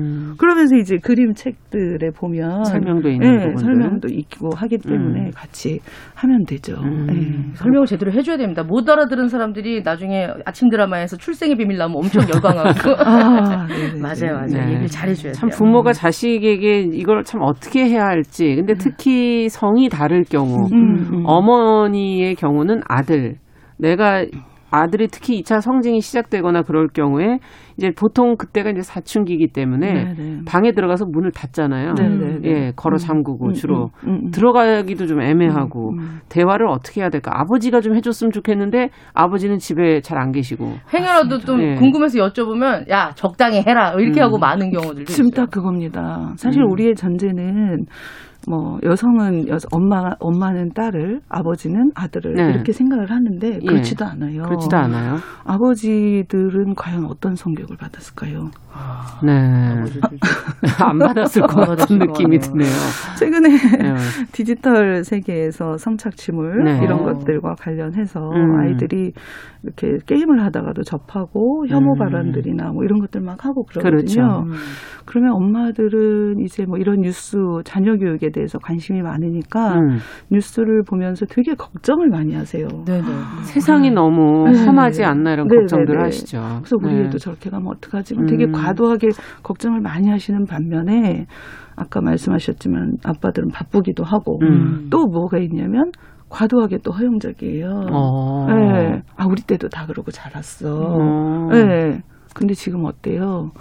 [0.41, 0.51] 음.
[0.51, 3.63] 그러면서 이제 그림 책들에 보면 설명도 있는 예, 부분들.
[3.63, 5.31] 설명도 있고 하기 때문에 음.
[5.33, 5.79] 같이
[6.15, 6.75] 하면 되죠.
[6.83, 7.07] 음.
[7.09, 7.55] 예.
[7.55, 8.63] 설명을 제대로 해줘야 됩니다.
[8.63, 12.95] 못 알아들은 사람들이 나중에 아침 드라마에서 출생의 비밀 나오면 엄청 열광하고.
[13.05, 13.99] 아, 네네.
[13.99, 14.47] 맞아요, 맞아요.
[14.47, 14.69] 네.
[14.71, 15.57] 얘기를 잘해줘야 참 돼요.
[15.57, 18.55] 부모가 자식에게 이걸 참 어떻게 해야 할지.
[18.55, 21.23] 근데 특히 성이 다를 경우, 음, 음.
[21.25, 23.35] 어머니의 경우는 아들.
[23.77, 24.25] 내가
[24.71, 27.39] 아들이 특히 2차 성징이 시작되거나 그럴 경우에
[27.77, 30.39] 이제 보통 그때가 이제 사춘기이기 때문에 네네.
[30.47, 31.93] 방에 들어가서 문을 닫잖아요.
[31.93, 32.39] 네네네.
[32.45, 34.31] 예, 걸어 잠그고 음, 주로 음, 음, 음.
[34.31, 36.19] 들어가기도 좀 애매하고 음.
[36.29, 37.31] 대화를 어떻게 해야 될까?
[37.33, 40.73] 아버지가 좀 해줬으면 좋겠는데 아버지는 집에 잘 안 계시고.
[40.93, 41.75] 행여라도 좀 네.
[41.75, 44.25] 궁금해서 여쭤보면 야 적당히 해라 이렇게 음.
[44.25, 45.45] 하고 많은 경우들도 지금 있어요.
[45.45, 46.33] 딱 그겁니다.
[46.37, 46.71] 사실 음.
[46.71, 47.85] 우리의 전제는
[48.49, 52.49] 뭐 여성은 여 엄마 엄마는 딸을 아버지는 아들을 네.
[52.51, 53.65] 이렇게 생각을 하는데 예.
[53.65, 54.43] 그렇지도 않아요.
[54.43, 55.17] 그렇지도 않아요.
[55.43, 58.49] 아버지들은 과연 어떤 성격을 받았을까요?
[59.23, 59.31] 네.
[60.79, 62.39] 안 받았을 것안 같은 느낌이.
[62.39, 62.69] 드네요.
[63.19, 63.93] 최근에 네.
[64.31, 66.79] 디지털 세계에서 성착취물 네.
[66.83, 68.59] 이런 것들과 관련해서 음.
[68.61, 69.11] 아이들이
[69.63, 71.99] 이렇게 게임을 하다가도 접하고 혐오 음.
[71.99, 73.91] 발언들이나 뭐 이런 것들 막 하고 그러거든요.
[73.91, 74.21] 그렇죠.
[74.21, 74.51] 음.
[75.05, 79.97] 그러면 엄마들은 이제 뭐 이런 뉴스 자녀 교육에 대해서 관심이 많으니까 음.
[80.31, 82.67] 뉴스를 보면서 되게 걱정을 많이 하세요.
[82.85, 83.07] 네네.
[83.43, 84.65] 세상이 너무 네.
[84.65, 86.03] 험하지 않나 이런 네, 걱정들 네, 네.
[86.05, 86.39] 하시죠.
[86.59, 87.05] 그래서 우리 네.
[87.05, 88.15] 애도 저렇게 가면 어떡하지?
[88.15, 88.51] 뭐 되게 음.
[88.51, 89.09] 과도하게
[89.43, 91.25] 걱정을 많이 하시는 반면에
[91.75, 94.87] 아까 말씀하셨지만 아빠들은 바쁘기도 하고 음.
[94.89, 95.91] 또 뭐가 있냐면
[96.29, 97.87] 과도하게 또 허용적이에요.
[97.91, 98.47] 어.
[98.47, 99.01] 네.
[99.17, 100.69] 아 우리 때도 다 그러고 자랐어.
[100.69, 101.49] 어.
[101.51, 102.01] 네.
[102.33, 103.51] 근데 지금 어때요?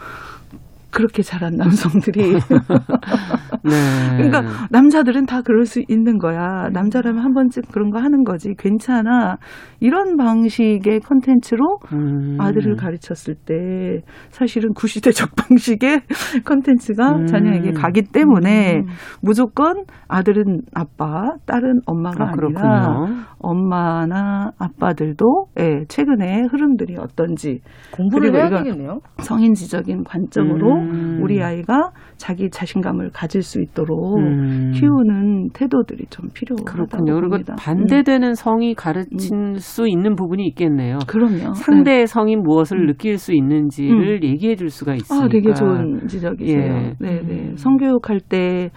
[0.90, 2.32] 그렇게 자란 남성들이
[3.62, 4.16] 네.
[4.16, 6.68] 그러니까 남자들은 다 그럴 수 있는 거야.
[6.72, 8.54] 남자라면 한 번쯤 그런 거 하는 거지.
[8.58, 9.36] 괜찮아.
[9.80, 12.36] 이런 방식의 컨텐츠로 음.
[12.40, 16.02] 아들을 가르쳤을 때 사실은 구시대적 방식의
[16.44, 17.26] 컨텐츠가 음.
[17.26, 18.82] 자녀에게 가기 때문에
[19.22, 23.24] 무조건 아들은 아빠, 딸은 엄마가 아, 그렇군요.
[23.38, 27.60] 엄마나 아빠들도 예, 최근에 흐름들이 어떤지
[27.92, 29.00] 공부를 해야 되겠네요.
[29.18, 31.20] 성인지적인 관점으로 음.
[31.22, 34.72] 우리 아이가 자기 자신감을 가질 수 있도록 음.
[34.74, 37.14] 키우는 태도들이 좀 필요하다고 그렇군요.
[37.14, 37.54] 그리고 봅니다.
[37.54, 37.56] 음.
[37.58, 40.98] 반대되는 성이 가르칠 수 있는 부분이 있겠네요.
[41.06, 41.54] 그럼요.
[41.54, 42.86] 상대의 성이 무엇을 음.
[42.86, 44.98] 느낄 수 있는지를 얘기해 줄 수가 네.
[44.98, 45.24] 있으니까.
[45.24, 46.60] 아, 되게 좋은 지적이세요.
[46.60, 46.94] 예.
[47.00, 47.52] 네, 네.
[47.56, 48.70] 성교육할 때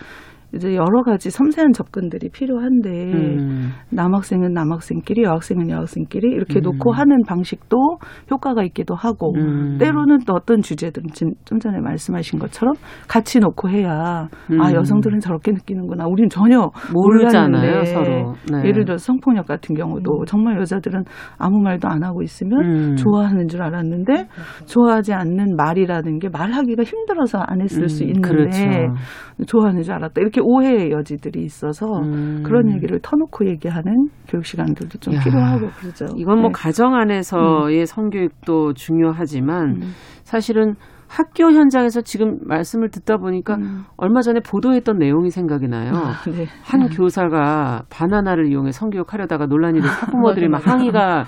[0.53, 3.69] 이제 여러 가지 섬세한 접근들이 필요한데 음.
[3.89, 6.61] 남학생은 남학생끼리 여학생은 여학생끼리 이렇게 음.
[6.63, 7.77] 놓고 하는 방식도
[8.29, 9.77] 효과가 있기도 하고 음.
[9.79, 12.75] 때로는 또 어떤 주제들은 진- 좀 전에 말씀하신 것처럼
[13.07, 14.61] 같이 놓고 해야 음.
[14.61, 18.35] 아 여성들은 저렇게 느끼는구나 우리는 전혀 모르잖아요, 서로.
[18.51, 18.67] 네.
[18.67, 21.03] 예를 들어 서 성폭력 같은 경우도 정말 여자들은
[21.37, 22.95] 아무 말도 안 하고 있으면 음.
[22.95, 24.27] 좋아하는 줄 알았는데
[24.65, 28.59] 좋아하지 않는 말이라는 게 말하기가 힘들어서 안 했을 수 음, 있는데 그렇죠.
[29.47, 32.43] 좋아하는 줄 알았다 이렇게 오해의 여지들이 있어서 음.
[32.43, 36.05] 그런 얘기를 터놓고 얘기하는 교육 시간들도 좀 야, 필요하고 그러죠.
[36.17, 36.53] 이건 뭐 네.
[36.53, 39.81] 가정 안에서의 성교육도 중요하지만 음.
[40.23, 40.75] 사실은
[41.07, 43.83] 학교 현장에서 지금 말씀을 듣다 보니까 음.
[43.97, 45.91] 얼마 전에 보도했던 내용이 생각이 나요.
[46.25, 46.47] 네.
[46.63, 51.25] 한 교사가 바나나를 이용해 성교육하려다가 논란이 돼서 학부모들이 막 항의가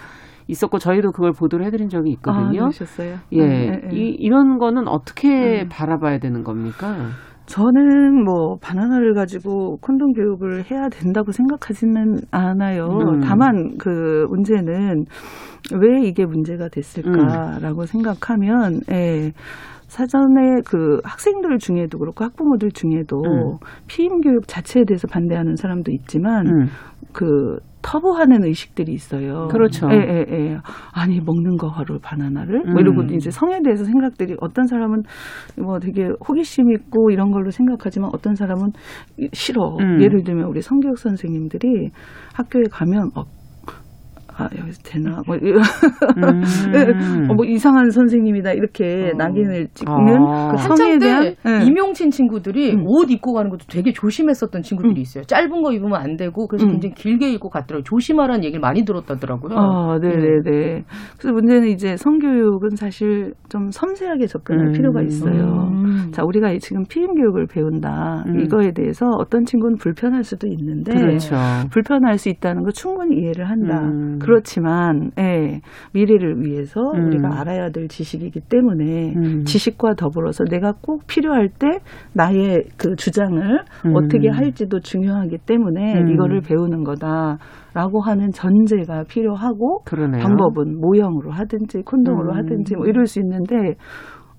[0.47, 2.59] 있었고 저희도 그걸 보도를 해드린 적이 아, 있거든요.
[2.61, 3.17] 그러셨어요?
[3.31, 3.95] 예, 네, 네, 네.
[3.95, 5.69] 이, 이런 거는 어떻게 음.
[5.69, 7.09] 바라봐야 되는 겁니까?
[7.45, 12.87] 저는 뭐 바나나를 가지고 콘돔 교육을 해야 된다고 생각하지는 않아요.
[12.87, 13.19] 음.
[13.21, 15.05] 다만 그 문제는
[15.73, 17.85] 왜 이게 문제가 됐을까라고 음.
[17.85, 19.31] 생각하면 예.
[19.95, 23.57] 사전에 그 학생들 중에도 그렇고 학부모들 중에도 음.
[23.87, 26.65] 피임 교육 자체에 대해서 반대하는 사람도 있지만 음.
[27.13, 29.47] 그 터부하는 의식들이 있어요.
[29.47, 29.87] 그렇죠.
[29.91, 30.57] 예, 예, 예.
[30.91, 32.79] 아니 먹는 거로 바나나를 뭐 음.
[32.79, 35.03] 이러고 이제 성에 대해서 생각들이 어떤 사람은
[35.63, 38.71] 뭐 되게 호기심 있고 이런 걸로 생각하지만 어떤 사람은
[39.31, 39.77] 싫어.
[39.79, 40.01] 음.
[40.01, 41.91] 예를 들면 우리 성교육 선생님들이
[42.33, 43.23] 학교에 가면 어,
[44.37, 45.61] 아 여기서 되나 뭐, 이- 음.
[47.31, 49.17] 어, 뭐 이상한 선생님이다 이렇게 어.
[49.17, 50.51] 낙인을 찍는 아.
[50.51, 51.65] 그 성에 때 대한 예.
[51.65, 52.83] 임용친 친구들이 음.
[52.85, 55.01] 옷 입고 가는 것도 되게 조심했었던 친구들이 음.
[55.01, 55.23] 있어요.
[55.23, 56.71] 짧은 거 입으면 안 되고 그래서 음.
[56.71, 57.83] 굉장히 길게 입고 갔더라고요.
[57.83, 59.57] 조심하라는 얘기를 많이 들었다더라고요.
[59.57, 60.83] 아, 네네네.
[61.17, 64.71] 그래서 문제는 이제 성교육은 사실 좀 섬세하게 접근할 음.
[64.73, 65.69] 필요가 있어요.
[65.71, 66.11] 음.
[66.11, 68.25] 자, 우리가 지금 피임 교육을 배운다.
[68.27, 68.39] 음.
[68.41, 71.35] 이거에 대해서 어떤 친구는 불편할 수도 있는데 그렇죠.
[71.71, 73.81] 불편할 수 있다는 거 충분히 이해를 한다.
[74.25, 74.27] 음.
[74.27, 75.61] 그렇지만 예,
[75.93, 77.07] 미래를 위해서 음.
[77.07, 79.43] 우리가 알아야 될 지식이기 때문에 음.
[79.43, 81.67] 지식과 더불어서 내가 꼭 필요할 때
[82.13, 83.41] 나의 그 주장을
[83.85, 83.95] 음.
[83.95, 86.07] 어떻게 할지도 중요하기 때문에 음.
[86.09, 90.21] 이거를 배우는 거다라고 하는 전제가 필요하고 그러네요.
[90.21, 92.37] 방법은 모형으로 하든지 콘돔으로 음.
[92.37, 93.75] 하든지 뭐 이럴 수 있는데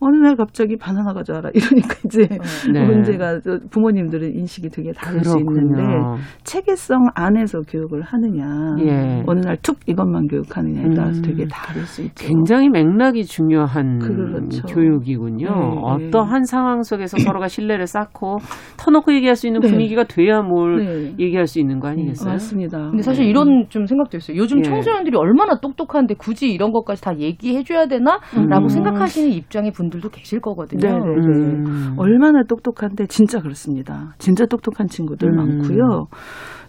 [0.01, 2.29] 어느 날 갑자기 바나나 가져와라 이러니까 이제
[2.73, 2.85] 네.
[2.87, 6.17] 문제가 저 부모님들은 인식이 되게 다를 수 있는데 그렇군요.
[6.45, 9.23] 체계성 안에서 교육을 하느냐 예.
[9.27, 11.23] 어느 날 툭 이것만 교육하느냐에 따라서 음.
[11.23, 12.15] 되게 다를 수 있죠.
[12.27, 14.63] 굉장히 맥락이 중요한 그렇죠.
[14.67, 15.49] 교육이군요.
[15.49, 18.39] 네, 어떠한 상황 속에서 서로가 신뢰를 쌓고
[18.77, 19.69] 터놓고 얘기할 수 있는 네.
[19.71, 21.15] 분위기가 돼야 뭘 네.
[21.19, 22.33] 얘기할 수 있는 거 아니겠어요?
[22.33, 22.79] 맞습니다.
[22.91, 24.37] 근데 사실 이런 좀 생각도 있어요.
[24.37, 24.63] 요즘 예.
[24.63, 28.21] 청소년들이 얼마나 똑똑한데 굳이 이런 것까지 다 얘기해줘야 되나?
[28.37, 28.47] 음.
[28.49, 30.81] 라고 생각하시는 입장의 분 들도 계실 거거든요.
[30.81, 31.55] 네, 네, 네.
[31.57, 31.95] 음.
[31.97, 34.15] 얼마나 똑똑한데 진짜 그렇습니다.
[34.19, 35.37] 진짜 똑똑한 친구들 음.
[35.37, 36.07] 많고요.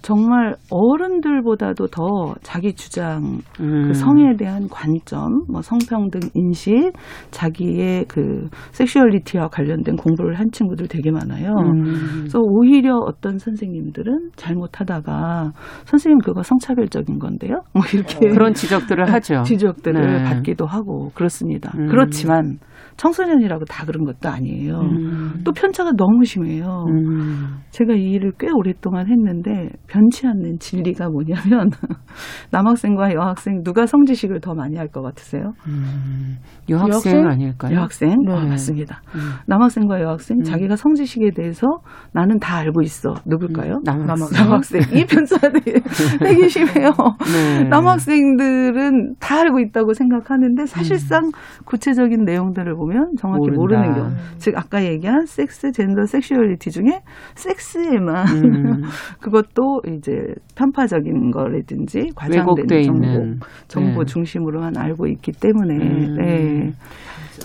[0.08, 3.88] 정말 어른들보다도 더 자기 주장, 음.
[3.88, 6.93] 그 성에 대한 관점, 뭐 성평등 인식,
[7.32, 11.51] 자기의 그 섹슈얼리티와 관련된 공부를 한 친구들 되게 많아요.
[11.51, 11.84] 음.
[12.20, 15.51] 그래서 오히려 어떤 선생님들은 잘못하다가
[15.84, 17.55] 선생님 그거 성차별적인 건데요.
[17.74, 19.41] 뭐 이렇게 그런 지적들을 하죠.
[19.41, 20.24] 지적들을 네.
[20.24, 21.74] 받기도 하고 그렇습니다.
[21.78, 21.88] 음.
[21.88, 22.60] 그렇지만
[22.97, 24.80] 청소년이라고 다 그런 것도 아니에요.
[24.80, 25.41] 음.
[25.43, 26.86] 또 편차가 너무 심해요.
[26.89, 27.60] 음.
[27.70, 31.70] 제가 이 일을 꽤 오랫동안 했는데 변치 않는 진리가 뭐냐면
[32.52, 35.52] 남학생과 여학생 누가 성지식을 더 많이 할 것 같으세요?
[35.68, 36.38] 음.
[36.70, 37.28] 여학생, 여학생?
[37.28, 37.76] 아닐까요?
[37.76, 38.16] 여학생?
[38.26, 38.34] 네.
[38.34, 39.02] 아, 맞습니다.
[39.16, 39.20] 음.
[39.48, 40.43] 남학생과 여학생 음.
[40.43, 41.68] 자기가 성지식에 대해서
[42.14, 43.16] 나는 다 알고 있어.
[43.26, 43.82] 누굴까요?
[43.84, 44.30] 남학생.
[44.45, 44.82] 남학생.
[44.93, 45.82] 이 편차가 되게,
[46.24, 46.91] 되게 심해요.
[47.34, 47.64] 네.
[47.68, 51.32] 남학생들은 다 알고 있다고 생각하는데 사실상
[51.66, 53.82] 구체적인 내용들을 보면 정확히 모른다.
[53.89, 54.12] 모르는 경우.
[54.38, 57.02] 즉 아까 얘기한 섹스, 젠더, 섹슈얼리티 중에
[57.36, 58.82] 섹스에만 음.
[59.20, 60.11] 그것도 이제
[60.55, 64.05] 편파적인 거라든지 과장된 정보, 있는 정보 네.
[64.05, 66.15] 중심으로만 알고 있기 때문에 음.
[66.15, 66.71] 네.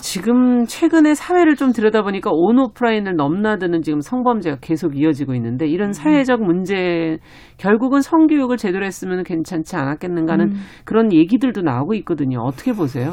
[0.00, 6.42] 지금 최근에 사회를 좀 들여다보니까 온 오프라인을 넘나드는 지금 성범죄가 계속 이어지고 있는데 이런 사회적
[6.42, 7.18] 문제
[7.58, 10.54] 결국은 성교육을 제대로 했으면 괜찮지 않았겠는가 하는
[10.84, 12.40] 그런 얘기들도 나오고 있거든요.
[12.40, 13.12] 어떻게 보세요?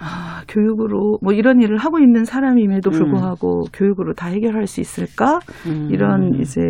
[0.00, 5.40] 아, 교육으로 뭐 이런 일을 하고 있는 사람임에도 불구하고 교육으로 다 해결할 수 있을까?
[5.66, 5.88] 음.
[5.90, 6.60] 이런 이제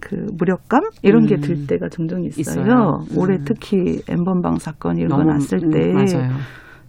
[0.00, 1.40] 그 무력감 이런 게 음.
[1.40, 2.40] 들 때가 종종 있어요.
[2.62, 2.98] 있어요.
[3.16, 3.44] 올해 음.
[3.44, 6.30] 특히 엠번방 사건 이런 거 났을 음, 때 맞아요.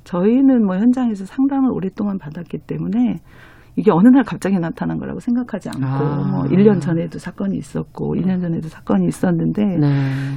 [0.03, 3.17] 저희는 뭐 현장에서 상담을 오랫동안 받았기 때문에
[3.82, 6.32] 이게 어느 날 갑자기 나타난 거라고 생각하지 않고 아.
[6.32, 9.88] 뭐 1년 전에도 사건이 있었고 2년 전에도 사건이 있었는데 네.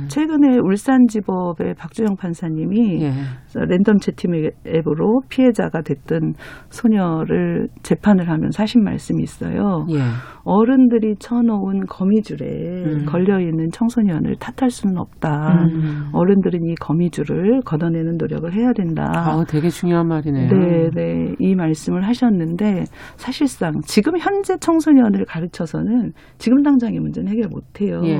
[0.08, 3.12] 최근에 울산지법의 박주영 판사님이 예.
[3.54, 4.32] 랜덤 채팅
[4.66, 6.32] 앱으로 피해자가 됐던
[6.70, 9.86] 소녀를 재판을 하면 사신 말씀이 있어요.
[9.90, 9.98] 예.
[10.44, 13.04] 어른들이 쳐놓은 거미줄에 음.
[13.06, 15.64] 걸려 있는 청소년을 탓할 수는 없다.
[15.64, 16.08] 음.
[16.12, 19.04] 어른들은 이 거미줄을 걷어내는 노력을 해야 된다.
[19.14, 20.48] 아, 되게 중요한 말이네요.
[20.48, 21.34] 네, 네.
[21.38, 22.84] 이 말씀을 하셨는데
[23.16, 28.00] 사실 상 지금 현재 청소년을 가르쳐서는 지금 당장의 문제는 해결 못 해요.
[28.04, 28.18] 예.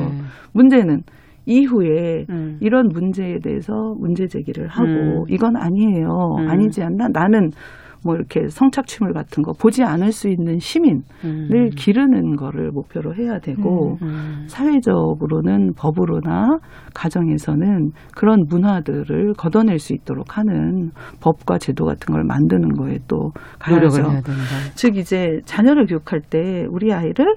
[0.53, 1.03] 문제는
[1.47, 2.59] 이후에 음.
[2.61, 5.25] 이런 문제에 대해서 문제 제기를 하고 음.
[5.29, 6.09] 이건 아니에요.
[6.39, 6.49] 음.
[6.49, 7.09] 아니지 않나?
[7.09, 7.51] 나는
[8.05, 11.71] 뭐 이렇게 성착취물 같은 거 보지 않을 수 있는 시민을 음.
[11.75, 14.45] 기르는 거를 목표로 해야 되고 음.
[14.47, 16.59] 사회적으로는 법으로나
[16.93, 20.91] 가정에서는 그런 문화들을 걷어낼 수 있도록 하는
[21.21, 24.03] 법과 제도 같은 걸 만드는 거에 또 가야죠.
[24.03, 24.33] 해야 된다.
[24.75, 27.37] 즉 이제 자녀를 교육할 때 우리 아이를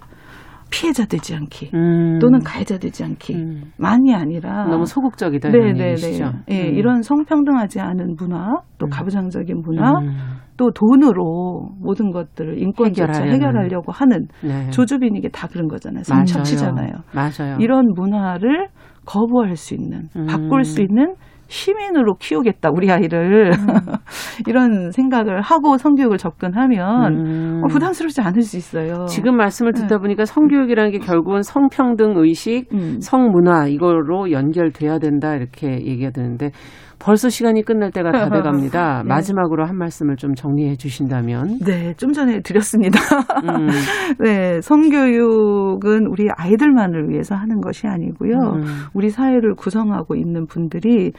[0.70, 2.20] 피해자 되지 않기 음.
[2.20, 3.72] 또는 가해자 되지 않기 음.
[3.78, 5.88] 만이 아니라 너무 소극적이다 이런 네네네.
[5.90, 6.32] 얘기시죠.
[6.50, 6.76] 예, 음.
[6.76, 8.90] 이런 성평등하지 않은 문화, 또 음.
[8.90, 10.18] 가부장적인 문화, 음.
[10.58, 13.24] 또 돈으로 모든 것들을 인권조차.
[13.24, 14.70] 해결하려고 하는 네.
[14.70, 16.04] 조주빈이게 다 그런 거잖아요.
[16.10, 16.26] 맞아요.
[16.26, 16.92] 성착취잖아요.
[17.14, 17.58] 맞아요.
[17.60, 18.68] 이런 문화를
[19.06, 20.26] 거부할 수 있는, 음.
[20.26, 21.16] 바꿀 수 있는
[21.48, 23.52] 시민으로 키우겠다 우리 아이를
[24.48, 27.62] 이런 생각을 하고 성교육을 접근하면 음.
[27.64, 29.06] 어, 부담스럽지 않을 수 있어요.
[29.06, 29.98] 지금 말씀을 듣다 네.
[29.98, 33.00] 보니까 성교육이라는 게 결국은 성평등 의식, 음.
[33.00, 36.52] 성문화 이걸로 연결돼야 된다 이렇게 얘기가 되는데
[37.00, 39.04] 벌써 시간이 끝날 때가 다 돼갑니다.
[39.04, 39.08] 네.
[39.08, 41.60] 마지막으로 한 말씀을 좀 정리해 주신다면.
[41.66, 43.00] 네, 좀 전에 드렸습니다.
[43.44, 43.68] 음,
[44.24, 48.34] 네, 성교육은 우리 아이들만을 위해서 하는 것이 아니고요.
[48.56, 48.64] 음.
[48.94, 51.12] 우리 사회를 구성하고 있는 분들이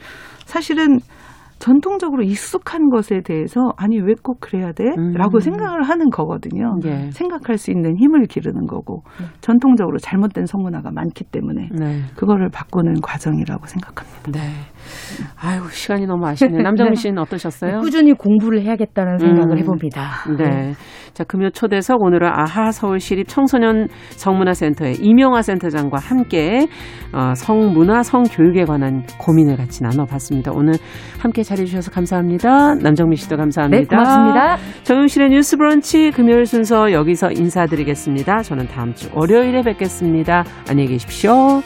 [0.45, 0.99] 사실은
[1.59, 4.85] 전통적으로 익숙한 것에 대해서 아니 왜 꼭 그래야 돼?
[4.97, 5.11] 음.
[5.13, 6.77] 라고 생각을 하는 거거든요.
[6.85, 7.11] 예.
[7.11, 9.03] 생각할 수 있는 힘을 기르는 거고
[9.41, 12.01] 전통적으로 잘못된 성문화가 많기 때문에 네.
[12.15, 14.31] 그거를 바꾸는 과정이라고 생각합니다.
[14.31, 14.39] 네.
[15.41, 16.61] 아이고 시간이 너무 아쉽네요.
[16.61, 17.79] 남정미 씨는 어떠셨어요?
[17.79, 19.59] 꾸준히 공부를 해야겠다는 생각을 음.
[19.59, 20.09] 해봅니다.
[20.37, 20.73] 네.
[21.13, 26.67] 자, 금요 초대석 오늘은 아하 서울시립 청소년 성문화센터의 이명화 센터장과 함께
[27.13, 30.51] 어, 성문화 성교육에 관한 고민을 같이 나눠봤습니다.
[30.53, 30.75] 오늘
[31.19, 32.75] 함께 자리해주셔서 감사합니다.
[32.75, 33.79] 남정미 씨도 감사합니다.
[33.79, 34.57] 네, 고맙습니다.
[34.83, 38.43] 정용실의 뉴스 브런치 금요일 순서 여기서 인사드리겠습니다.
[38.43, 40.43] 저는 다음 주 월요일에 뵙겠습니다.
[40.69, 41.61] 안녕히 계십시오.